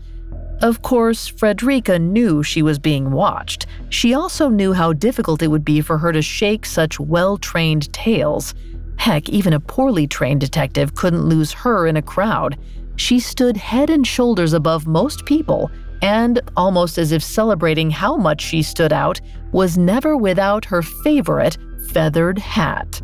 Of 0.63 0.81
course, 0.81 1.27
Frederica 1.27 1.99
knew 1.99 2.43
she 2.43 2.63
was 2.63 2.79
being 2.79 3.11
watched. 3.11 3.67
She 3.91 4.15
also 4.15 4.49
knew 4.49 4.73
how 4.73 4.95
difficult 4.95 5.43
it 5.43 5.49
would 5.49 5.65
be 5.65 5.83
for 5.83 5.99
her 5.99 6.13
to 6.13 6.23
shake 6.23 6.65
such 6.65 6.99
well 6.99 7.37
trained 7.37 7.93
tails. 7.93 8.55
Heck, 8.97 9.29
even 9.29 9.53
a 9.53 9.61
poorly 9.61 10.07
trained 10.07 10.41
detective 10.41 10.95
couldn't 10.95 11.29
lose 11.29 11.53
her 11.53 11.87
in 11.87 11.97
a 11.99 12.03
crowd. 12.03 12.57
She 12.97 13.21
stood 13.21 13.59
head 13.59 13.91
and 13.91 14.07
shoulders 14.07 14.55
above 14.55 14.87
most 14.87 15.27
people, 15.27 15.71
and, 16.01 16.41
almost 16.57 16.97
as 16.97 17.13
if 17.13 17.23
celebrating 17.23 17.91
how 17.91 18.17
much 18.17 18.41
she 18.41 18.63
stood 18.63 18.93
out, 18.95 19.21
was 19.53 19.77
never 19.77 20.17
without 20.17 20.65
her 20.65 20.81
favorite 20.81 21.59
feathered 21.91 22.39
hat. 22.39 23.03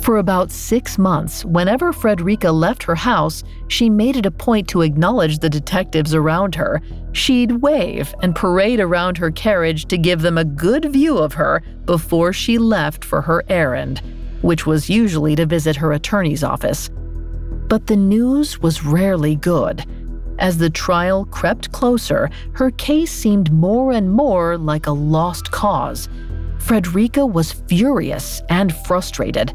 For 0.00 0.18
about 0.18 0.50
six 0.50 0.96
months, 0.96 1.44
whenever 1.44 1.92
Frederica 1.92 2.50
left 2.50 2.82
her 2.84 2.94
house, 2.94 3.44
she 3.68 3.90
made 3.90 4.16
it 4.16 4.26
a 4.26 4.30
point 4.30 4.68
to 4.68 4.82
acknowledge 4.82 5.38
the 5.38 5.50
detectives 5.50 6.14
around 6.14 6.54
her. 6.54 6.80
She'd 7.12 7.52
wave 7.52 8.14
and 8.22 8.34
parade 8.34 8.80
around 8.80 9.18
her 9.18 9.30
carriage 9.30 9.86
to 9.86 9.98
give 9.98 10.22
them 10.22 10.38
a 10.38 10.44
good 10.44 10.92
view 10.92 11.18
of 11.18 11.34
her 11.34 11.62
before 11.84 12.32
she 12.32 12.58
left 12.58 13.04
for 13.04 13.20
her 13.22 13.44
errand, 13.48 14.00
which 14.40 14.66
was 14.66 14.88
usually 14.88 15.36
to 15.36 15.46
visit 15.46 15.76
her 15.76 15.92
attorney's 15.92 16.44
office. 16.44 16.88
But 17.68 17.86
the 17.86 17.96
news 17.96 18.60
was 18.60 18.84
rarely 18.84 19.36
good. 19.36 19.84
As 20.38 20.56
the 20.56 20.70
trial 20.70 21.24
crept 21.26 21.72
closer, 21.72 22.30
her 22.52 22.70
case 22.70 23.12
seemed 23.12 23.52
more 23.52 23.92
and 23.92 24.10
more 24.10 24.56
like 24.56 24.86
a 24.86 24.92
lost 24.92 25.50
cause. 25.50 26.08
Frederica 26.60 27.26
was 27.26 27.52
furious 27.52 28.40
and 28.48 28.74
frustrated. 28.86 29.52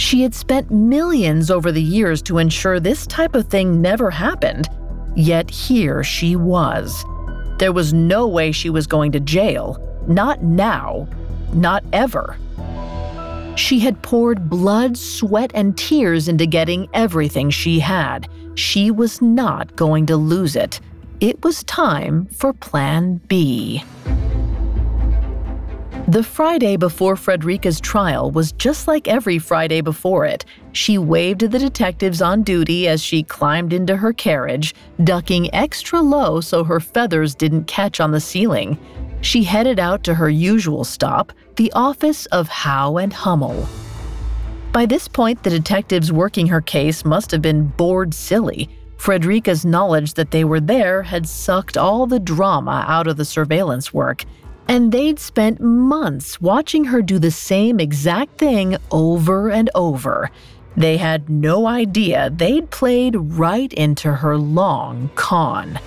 She 0.00 0.22
had 0.22 0.34
spent 0.34 0.70
millions 0.70 1.50
over 1.50 1.70
the 1.70 1.82
years 1.82 2.22
to 2.22 2.38
ensure 2.38 2.80
this 2.80 3.06
type 3.06 3.34
of 3.34 3.48
thing 3.48 3.82
never 3.82 4.10
happened, 4.10 4.66
yet 5.14 5.50
here 5.50 6.02
she 6.02 6.36
was. 6.36 7.04
There 7.58 7.74
was 7.74 7.92
no 7.92 8.26
way 8.26 8.50
she 8.50 8.70
was 8.70 8.86
going 8.86 9.12
to 9.12 9.20
jail. 9.20 9.76
Not 10.08 10.42
now. 10.42 11.06
Not 11.52 11.84
ever. 11.92 12.38
She 13.56 13.78
had 13.78 14.00
poured 14.00 14.48
blood, 14.48 14.96
sweat, 14.96 15.50
and 15.52 15.76
tears 15.76 16.28
into 16.28 16.46
getting 16.46 16.88
everything 16.94 17.50
she 17.50 17.78
had. 17.78 18.26
She 18.54 18.90
was 18.90 19.20
not 19.20 19.76
going 19.76 20.06
to 20.06 20.16
lose 20.16 20.56
it. 20.56 20.80
It 21.20 21.44
was 21.44 21.62
time 21.64 22.24
for 22.28 22.54
Plan 22.54 23.20
B. 23.28 23.84
The 26.10 26.24
Friday 26.24 26.76
before 26.76 27.14
Frederica's 27.14 27.80
trial 27.80 28.32
was 28.32 28.50
just 28.50 28.88
like 28.88 29.06
every 29.06 29.38
Friday 29.38 29.80
before 29.80 30.26
it. 30.26 30.44
She 30.72 30.98
waved 30.98 31.38
to 31.38 31.46
the 31.46 31.60
detectives 31.60 32.20
on 32.20 32.42
duty 32.42 32.88
as 32.88 33.00
she 33.00 33.22
climbed 33.22 33.72
into 33.72 33.96
her 33.96 34.12
carriage, 34.12 34.74
ducking 35.04 35.54
extra 35.54 36.00
low 36.00 36.40
so 36.40 36.64
her 36.64 36.80
feathers 36.80 37.36
didn't 37.36 37.68
catch 37.68 38.00
on 38.00 38.10
the 38.10 38.18
ceiling. 38.18 38.76
She 39.20 39.44
headed 39.44 39.78
out 39.78 40.02
to 40.02 40.14
her 40.14 40.28
usual 40.28 40.82
stop, 40.82 41.32
the 41.54 41.70
office 41.74 42.26
of 42.26 42.48
Howe 42.48 42.96
and 42.96 43.12
Hummel. 43.12 43.68
By 44.72 44.86
this 44.86 45.06
point, 45.06 45.44
the 45.44 45.50
detectives 45.50 46.10
working 46.10 46.48
her 46.48 46.60
case 46.60 47.04
must 47.04 47.30
have 47.30 47.40
been 47.40 47.68
bored 47.68 48.14
silly. 48.14 48.68
Frederica's 48.96 49.64
knowledge 49.64 50.14
that 50.14 50.32
they 50.32 50.42
were 50.42 50.60
there 50.60 51.04
had 51.04 51.28
sucked 51.28 51.78
all 51.78 52.08
the 52.08 52.18
drama 52.18 52.84
out 52.88 53.06
of 53.06 53.16
the 53.16 53.24
surveillance 53.24 53.94
work, 53.94 54.24
and 54.70 54.92
they'd 54.92 55.18
spent 55.18 55.60
months 55.60 56.40
watching 56.40 56.84
her 56.84 57.02
do 57.02 57.18
the 57.18 57.32
same 57.32 57.80
exact 57.80 58.38
thing 58.38 58.76
over 58.92 59.50
and 59.50 59.68
over. 59.74 60.30
They 60.76 60.96
had 60.96 61.28
no 61.28 61.66
idea 61.66 62.30
they'd 62.30 62.70
played 62.70 63.16
right 63.16 63.72
into 63.72 64.14
her 64.14 64.36
long 64.36 65.10
con. 65.16 65.80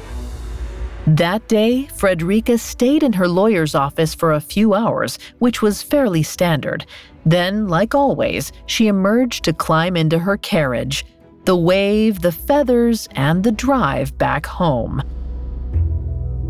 That 1.08 1.48
day, 1.48 1.86
Frederica 1.96 2.58
stayed 2.58 3.04
in 3.04 3.14
her 3.14 3.28
lawyer's 3.30 3.74
office 3.74 4.14
for 4.14 4.34
a 4.34 4.42
few 4.42 4.74
hours, 4.74 5.18
which 5.40 5.62
was 5.62 5.82
fairly 5.82 6.22
standard. 6.22 6.86
Then, 7.26 7.70
like 7.70 7.96
always, 7.96 8.52
she 8.66 8.88
emerged 8.88 9.46
to 9.46 9.54
climb 9.54 9.96
into 9.96 10.20
her 10.20 10.36
carriage 10.36 11.06
the 11.46 11.56
wave, 11.56 12.22
the 12.22 12.32
feathers, 12.34 13.08
and 13.14 13.44
the 13.46 13.52
drive 13.52 14.18
back 14.18 14.46
home. 14.46 15.02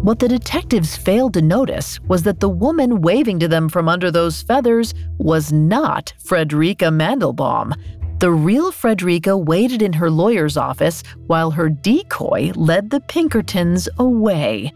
What 0.03 0.19
the 0.19 0.27
detectives 0.27 0.97
failed 0.97 1.33
to 1.35 1.41
notice 1.41 1.97
was 2.01 2.23
that 2.23 2.41
the 2.41 2.49
woman 2.49 2.99
waving 2.99 3.39
to 3.39 3.47
them 3.47 3.69
from 3.69 3.87
under 3.87 4.11
those 4.11 4.41
feathers 4.41 4.93
was 5.17 5.53
not 5.53 6.13
Frederica 6.19 6.91
Mandelbaum, 6.91 7.73
the 8.19 8.29
real 8.29 8.73
Frederica 8.73 9.37
waited 9.37 9.81
in 9.81 9.93
her 9.93 10.11
lawyer's 10.11 10.57
office 10.57 11.03
while 11.27 11.51
her 11.51 11.69
decoy 11.69 12.51
led 12.55 12.89
the 12.89 12.99
Pinkertons 12.99 13.87
away. 13.97 14.73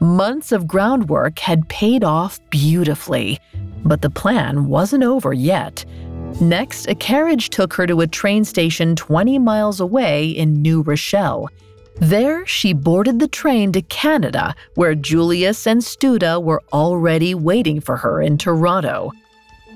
Months 0.00 0.52
of 0.52 0.68
groundwork 0.68 1.38
had 1.38 1.66
paid 1.70 2.04
off 2.04 2.38
beautifully, 2.50 3.40
but 3.86 4.02
the 4.02 4.10
plan 4.10 4.66
wasn't 4.66 5.02
over 5.02 5.32
yet. 5.32 5.82
Next, 6.42 6.88
a 6.88 6.94
carriage 6.94 7.48
took 7.48 7.72
her 7.72 7.86
to 7.86 8.02
a 8.02 8.06
train 8.06 8.44
station 8.44 8.94
20 8.96 9.38
miles 9.38 9.80
away 9.80 10.28
in 10.28 10.60
New 10.60 10.82
Rochelle. 10.82 11.48
There, 12.00 12.46
she 12.46 12.72
boarded 12.72 13.18
the 13.18 13.28
train 13.28 13.72
to 13.72 13.82
Canada, 13.82 14.54
where 14.76 14.94
Julius 14.94 15.66
and 15.66 15.82
Studa 15.82 16.40
were 16.42 16.62
already 16.72 17.34
waiting 17.34 17.80
for 17.80 17.96
her 17.96 18.22
in 18.22 18.38
Toronto. 18.38 19.12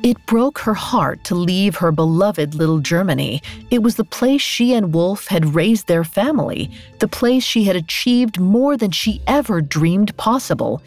It 0.04 0.24
broke 0.26 0.58
her 0.60 0.74
heart 0.74 1.24
to 1.24 1.34
leave 1.34 1.76
her 1.76 1.92
beloved 1.92 2.54
little 2.54 2.78
Germany. 2.78 3.42
It 3.70 3.82
was 3.82 3.96
the 3.96 4.04
place 4.04 4.40
she 4.40 4.72
and 4.72 4.94
Wolf 4.94 5.26
had 5.26 5.54
raised 5.54 5.88
their 5.88 6.04
family, 6.04 6.70
the 7.00 7.08
place 7.08 7.44
she 7.44 7.64
had 7.64 7.76
achieved 7.76 8.40
more 8.40 8.76
than 8.76 8.92
she 8.92 9.20
ever 9.26 9.60
dreamed 9.60 10.16
possible. 10.16 10.80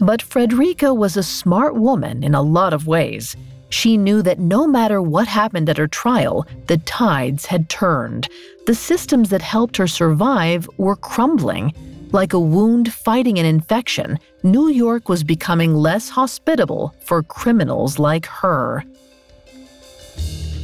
But 0.00 0.22
Frederica 0.22 0.92
was 0.92 1.16
a 1.16 1.22
smart 1.22 1.76
woman 1.76 2.24
in 2.24 2.34
a 2.34 2.42
lot 2.42 2.72
of 2.72 2.86
ways. 2.86 3.36
She 3.70 3.96
knew 3.96 4.20
that 4.22 4.38
no 4.38 4.66
matter 4.66 5.00
what 5.00 5.28
happened 5.28 5.68
at 5.70 5.78
her 5.78 5.88
trial, 5.88 6.46
the 6.66 6.78
tides 6.78 7.46
had 7.46 7.68
turned. 7.68 8.28
The 8.66 8.74
systems 8.74 9.30
that 9.30 9.42
helped 9.42 9.76
her 9.76 9.86
survive 9.86 10.68
were 10.76 10.96
crumbling. 10.96 11.72
Like 12.12 12.32
a 12.32 12.40
wound 12.40 12.92
fighting 12.92 13.38
an 13.38 13.46
infection, 13.46 14.18
New 14.42 14.68
York 14.68 15.08
was 15.08 15.22
becoming 15.22 15.74
less 15.74 16.08
hospitable 16.08 16.94
for 17.04 17.22
criminals 17.22 18.00
like 18.00 18.26
her. 18.26 18.84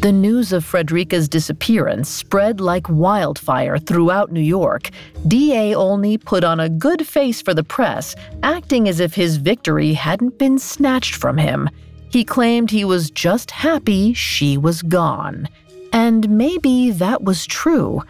The 0.02 0.12
news 0.12 0.52
of 0.52 0.64
Frederica's 0.64 1.28
disappearance 1.28 2.08
spread 2.08 2.60
like 2.60 2.88
wildfire 2.88 3.78
throughout 3.78 4.30
New 4.30 4.40
York. 4.40 4.90
D.A. 5.26 5.74
Olney 5.74 6.18
put 6.18 6.44
on 6.44 6.60
a 6.60 6.68
good 6.68 7.06
face 7.06 7.40
for 7.40 7.54
the 7.54 7.64
press, 7.64 8.14
acting 8.42 8.88
as 8.88 9.00
if 9.00 9.14
his 9.14 9.36
victory 9.36 9.94
hadn't 9.94 10.38
been 10.38 10.58
snatched 10.58 11.14
from 11.14 11.38
him. 11.38 11.68
He 12.16 12.24
claimed 12.24 12.70
he 12.70 12.86
was 12.86 13.10
just 13.10 13.50
happy 13.50 14.14
she 14.14 14.56
was 14.56 14.80
gone. 14.80 15.50
And 15.92 16.26
maybe 16.30 16.90
that 16.92 17.22
was 17.22 17.44
true. 17.44 18.02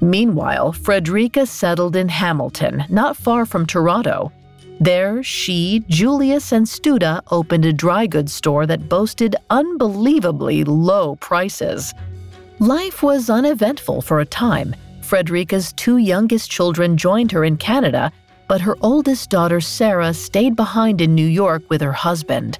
Meanwhile, 0.00 0.72
Frederica 0.72 1.44
settled 1.44 1.96
in 1.96 2.08
Hamilton, 2.08 2.86
not 2.88 3.14
far 3.14 3.44
from 3.44 3.66
Toronto. 3.66 4.32
There, 4.80 5.22
she, 5.22 5.84
Julius, 5.86 6.50
and 6.50 6.64
Studa 6.64 7.20
opened 7.30 7.66
a 7.66 7.74
dry 7.74 8.06
goods 8.06 8.32
store 8.32 8.64
that 8.68 8.88
boasted 8.88 9.36
unbelievably 9.50 10.64
low 10.64 11.16
prices. 11.16 11.92
Life 12.58 13.02
was 13.02 13.28
uneventful 13.28 14.00
for 14.00 14.20
a 14.20 14.24
time. 14.24 14.74
Frederica's 15.02 15.74
two 15.74 15.98
youngest 15.98 16.50
children 16.50 16.96
joined 16.96 17.32
her 17.32 17.44
in 17.44 17.58
Canada, 17.58 18.10
but 18.48 18.62
her 18.62 18.78
oldest 18.80 19.28
daughter, 19.28 19.60
Sarah, 19.60 20.14
stayed 20.14 20.56
behind 20.56 21.02
in 21.02 21.14
New 21.14 21.26
York 21.26 21.64
with 21.68 21.82
her 21.82 21.92
husband. 21.92 22.58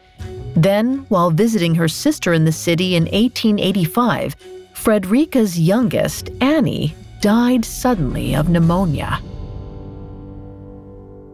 Then, 0.57 1.05
while 1.11 1.31
visiting 1.31 1.75
her 1.75 1.89
sister 1.89 2.33
in 2.33 2.45
the 2.45 2.53
city 2.53 2.97
in 2.97 3.05
1885, 3.05 4.37
Frederica's 4.73 5.59
youngest, 5.59 6.31
Annie, 6.41 6.95
died 7.21 7.65
suddenly 7.65 8.35
of 8.35 8.49
pneumonia. 8.49 9.21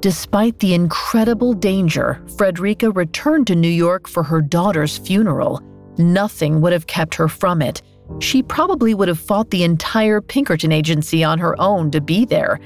Despite 0.01 0.59
the 0.59 0.75
incredible 0.75 1.53
danger, 1.55 2.21
Frederica 2.37 2.91
returned 2.91 3.47
to 3.47 3.55
New 3.55 3.69
York 3.69 4.09
for 4.09 4.25
her 4.25 4.41
daughter's 4.43 4.99
funeral. 4.99 5.61
Nothing 5.97 6.61
would 6.61 6.73
have 6.73 6.89
kept 6.89 7.15
her 7.15 7.29
from 7.29 7.63
it. 7.63 7.83
She 8.19 8.43
probably 8.43 8.95
would 8.95 9.07
have 9.07 9.21
fought 9.21 9.51
the 9.51 9.63
entire 9.63 10.21
Pinkerton 10.21 10.73
agency 10.73 11.23
on 11.23 11.39
her 11.39 11.61
own 11.61 11.93
to 11.93 12.01
be 12.01 12.25
there. 12.25 12.59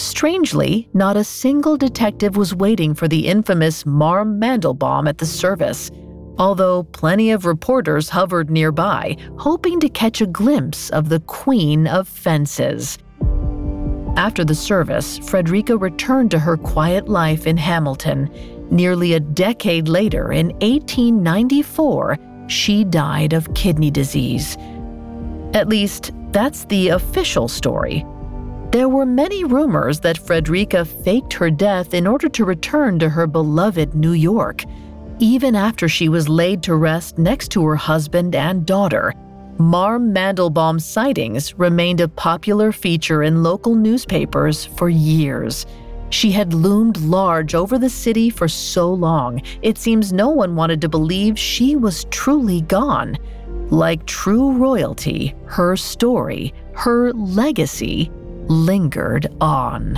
Strangely, 0.00 0.88
not 0.94 1.18
a 1.18 1.22
single 1.22 1.76
detective 1.76 2.34
was 2.34 2.54
waiting 2.54 2.94
for 2.94 3.06
the 3.06 3.26
infamous 3.26 3.84
Marm 3.84 4.40
Mandelbaum 4.40 5.06
at 5.06 5.18
the 5.18 5.26
service, 5.26 5.90
although 6.38 6.84
plenty 6.84 7.32
of 7.32 7.44
reporters 7.44 8.08
hovered 8.08 8.48
nearby, 8.48 9.14
hoping 9.36 9.78
to 9.78 9.90
catch 9.90 10.22
a 10.22 10.26
glimpse 10.26 10.88
of 10.88 11.10
the 11.10 11.20
Queen 11.20 11.86
of 11.86 12.08
Fences. 12.08 12.96
After 14.16 14.42
the 14.42 14.54
service, 14.54 15.18
Frederica 15.18 15.76
returned 15.76 16.30
to 16.30 16.38
her 16.38 16.56
quiet 16.56 17.06
life 17.06 17.46
in 17.46 17.58
Hamilton. 17.58 18.30
Nearly 18.70 19.12
a 19.12 19.20
decade 19.20 19.86
later, 19.86 20.32
in 20.32 20.48
1894, 20.60 22.16
she 22.48 22.84
died 22.84 23.34
of 23.34 23.52
kidney 23.52 23.90
disease. 23.90 24.56
At 25.52 25.68
least, 25.68 26.12
that's 26.32 26.64
the 26.64 26.88
official 26.88 27.48
story. 27.48 28.06
There 28.72 28.88
were 28.88 29.04
many 29.04 29.42
rumors 29.42 29.98
that 29.98 30.16
Frederica 30.16 30.84
faked 30.84 31.32
her 31.32 31.50
death 31.50 31.92
in 31.92 32.06
order 32.06 32.28
to 32.28 32.44
return 32.44 33.00
to 33.00 33.08
her 33.08 33.26
beloved 33.26 33.96
New 33.96 34.12
York. 34.12 34.62
Even 35.18 35.56
after 35.56 35.88
she 35.88 36.08
was 36.08 36.28
laid 36.28 36.62
to 36.62 36.76
rest 36.76 37.18
next 37.18 37.48
to 37.50 37.64
her 37.66 37.74
husband 37.74 38.36
and 38.36 38.64
daughter, 38.64 39.12
Marm 39.58 40.14
Mandelbaum 40.14 40.80
sightings 40.80 41.52
remained 41.58 42.00
a 42.00 42.06
popular 42.06 42.70
feature 42.70 43.24
in 43.24 43.42
local 43.42 43.74
newspapers 43.74 44.66
for 44.66 44.88
years. 44.88 45.66
She 46.10 46.30
had 46.30 46.54
loomed 46.54 46.96
large 46.98 47.56
over 47.56 47.76
the 47.76 47.90
city 47.90 48.30
for 48.30 48.46
so 48.46 48.94
long, 48.94 49.42
it 49.62 49.78
seems 49.78 50.12
no 50.12 50.28
one 50.28 50.54
wanted 50.54 50.80
to 50.82 50.88
believe 50.88 51.36
she 51.36 51.74
was 51.74 52.04
truly 52.04 52.60
gone. 52.60 53.18
Like 53.70 54.06
true 54.06 54.52
royalty, 54.52 55.34
her 55.46 55.76
story, 55.76 56.54
her 56.74 57.12
legacy, 57.12 58.10
lingered 58.50 59.28
on. 59.40 59.94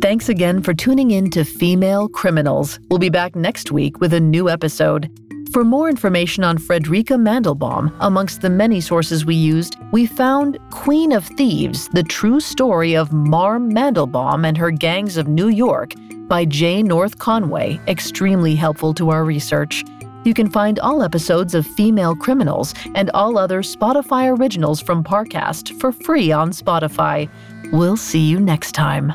Thanks 0.00 0.28
again 0.28 0.62
for 0.62 0.74
tuning 0.74 1.10
in 1.10 1.30
to 1.30 1.44
Female 1.44 2.08
Criminals. 2.08 2.78
We'll 2.88 2.98
be 2.98 3.08
back 3.08 3.36
next 3.36 3.70
week 3.70 4.00
with 4.00 4.12
a 4.12 4.20
new 4.20 4.48
episode. 4.48 5.10
For 5.52 5.64
more 5.64 5.88
information 5.88 6.44
on 6.44 6.56
Frederica 6.56 7.14
Mandelbaum, 7.14 7.94
amongst 8.00 8.40
the 8.40 8.50
many 8.50 8.80
sources 8.80 9.26
we 9.26 9.34
used, 9.34 9.76
we 9.92 10.06
found 10.06 10.58
Queen 10.70 11.12
of 11.12 11.26
Thieves 11.26 11.88
The 11.88 12.02
True 12.02 12.40
Story 12.40 12.96
of 12.96 13.12
Marm 13.12 13.70
Mandelbaum 13.70 14.46
and 14.46 14.56
Her 14.56 14.70
Gangs 14.70 15.16
of 15.16 15.28
New 15.28 15.48
York 15.48 15.92
by 16.26 16.46
J. 16.46 16.82
North 16.82 17.18
Conway, 17.18 17.78
extremely 17.86 18.54
helpful 18.54 18.94
to 18.94 19.10
our 19.10 19.24
research. 19.24 19.84
You 20.24 20.34
can 20.34 20.50
find 20.50 20.78
all 20.78 21.02
episodes 21.02 21.54
of 21.54 21.66
Female 21.66 22.14
Criminals 22.14 22.74
and 22.94 23.10
all 23.10 23.36
other 23.36 23.62
Spotify 23.62 24.36
originals 24.38 24.80
from 24.80 25.02
Parcast 25.02 25.78
for 25.80 25.90
free 25.90 26.30
on 26.30 26.50
Spotify. 26.50 27.28
We'll 27.72 27.96
see 27.96 28.28
you 28.28 28.38
next 28.38 28.72
time. 28.72 29.12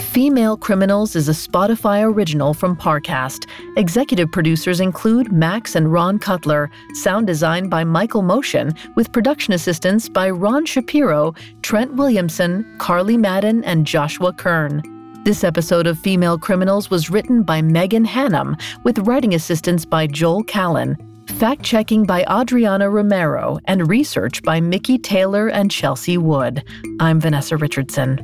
Female 0.00 0.58
Criminals 0.58 1.16
is 1.16 1.28
a 1.30 1.32
Spotify 1.32 2.04
original 2.04 2.52
from 2.52 2.76
Parcast. 2.76 3.48
Executive 3.78 4.30
producers 4.30 4.78
include 4.78 5.32
Max 5.32 5.74
and 5.74 5.90
Ron 5.90 6.18
Cutler, 6.18 6.70
sound 6.92 7.26
design 7.26 7.70
by 7.70 7.82
Michael 7.82 8.20
Motion, 8.20 8.74
with 8.94 9.10
production 9.10 9.54
assistance 9.54 10.10
by 10.10 10.28
Ron 10.28 10.66
Shapiro, 10.66 11.34
Trent 11.62 11.94
Williamson, 11.94 12.76
Carly 12.78 13.16
Madden, 13.16 13.64
and 13.64 13.86
Joshua 13.86 14.34
Kern. 14.34 14.91
This 15.24 15.44
episode 15.44 15.86
of 15.86 16.00
Female 16.00 16.36
Criminals 16.36 16.90
was 16.90 17.08
written 17.08 17.44
by 17.44 17.62
Megan 17.62 18.04
Hannum, 18.04 18.60
with 18.82 18.98
writing 18.98 19.34
assistance 19.36 19.84
by 19.84 20.08
Joel 20.08 20.42
Callan, 20.42 20.96
fact 21.38 21.62
checking 21.62 22.02
by 22.02 22.24
Adriana 22.24 22.90
Romero, 22.90 23.60
and 23.66 23.88
research 23.88 24.42
by 24.42 24.60
Mickey 24.60 24.98
Taylor 24.98 25.46
and 25.46 25.70
Chelsea 25.70 26.18
Wood. 26.18 26.64
I'm 26.98 27.20
Vanessa 27.20 27.56
Richardson. 27.56 28.18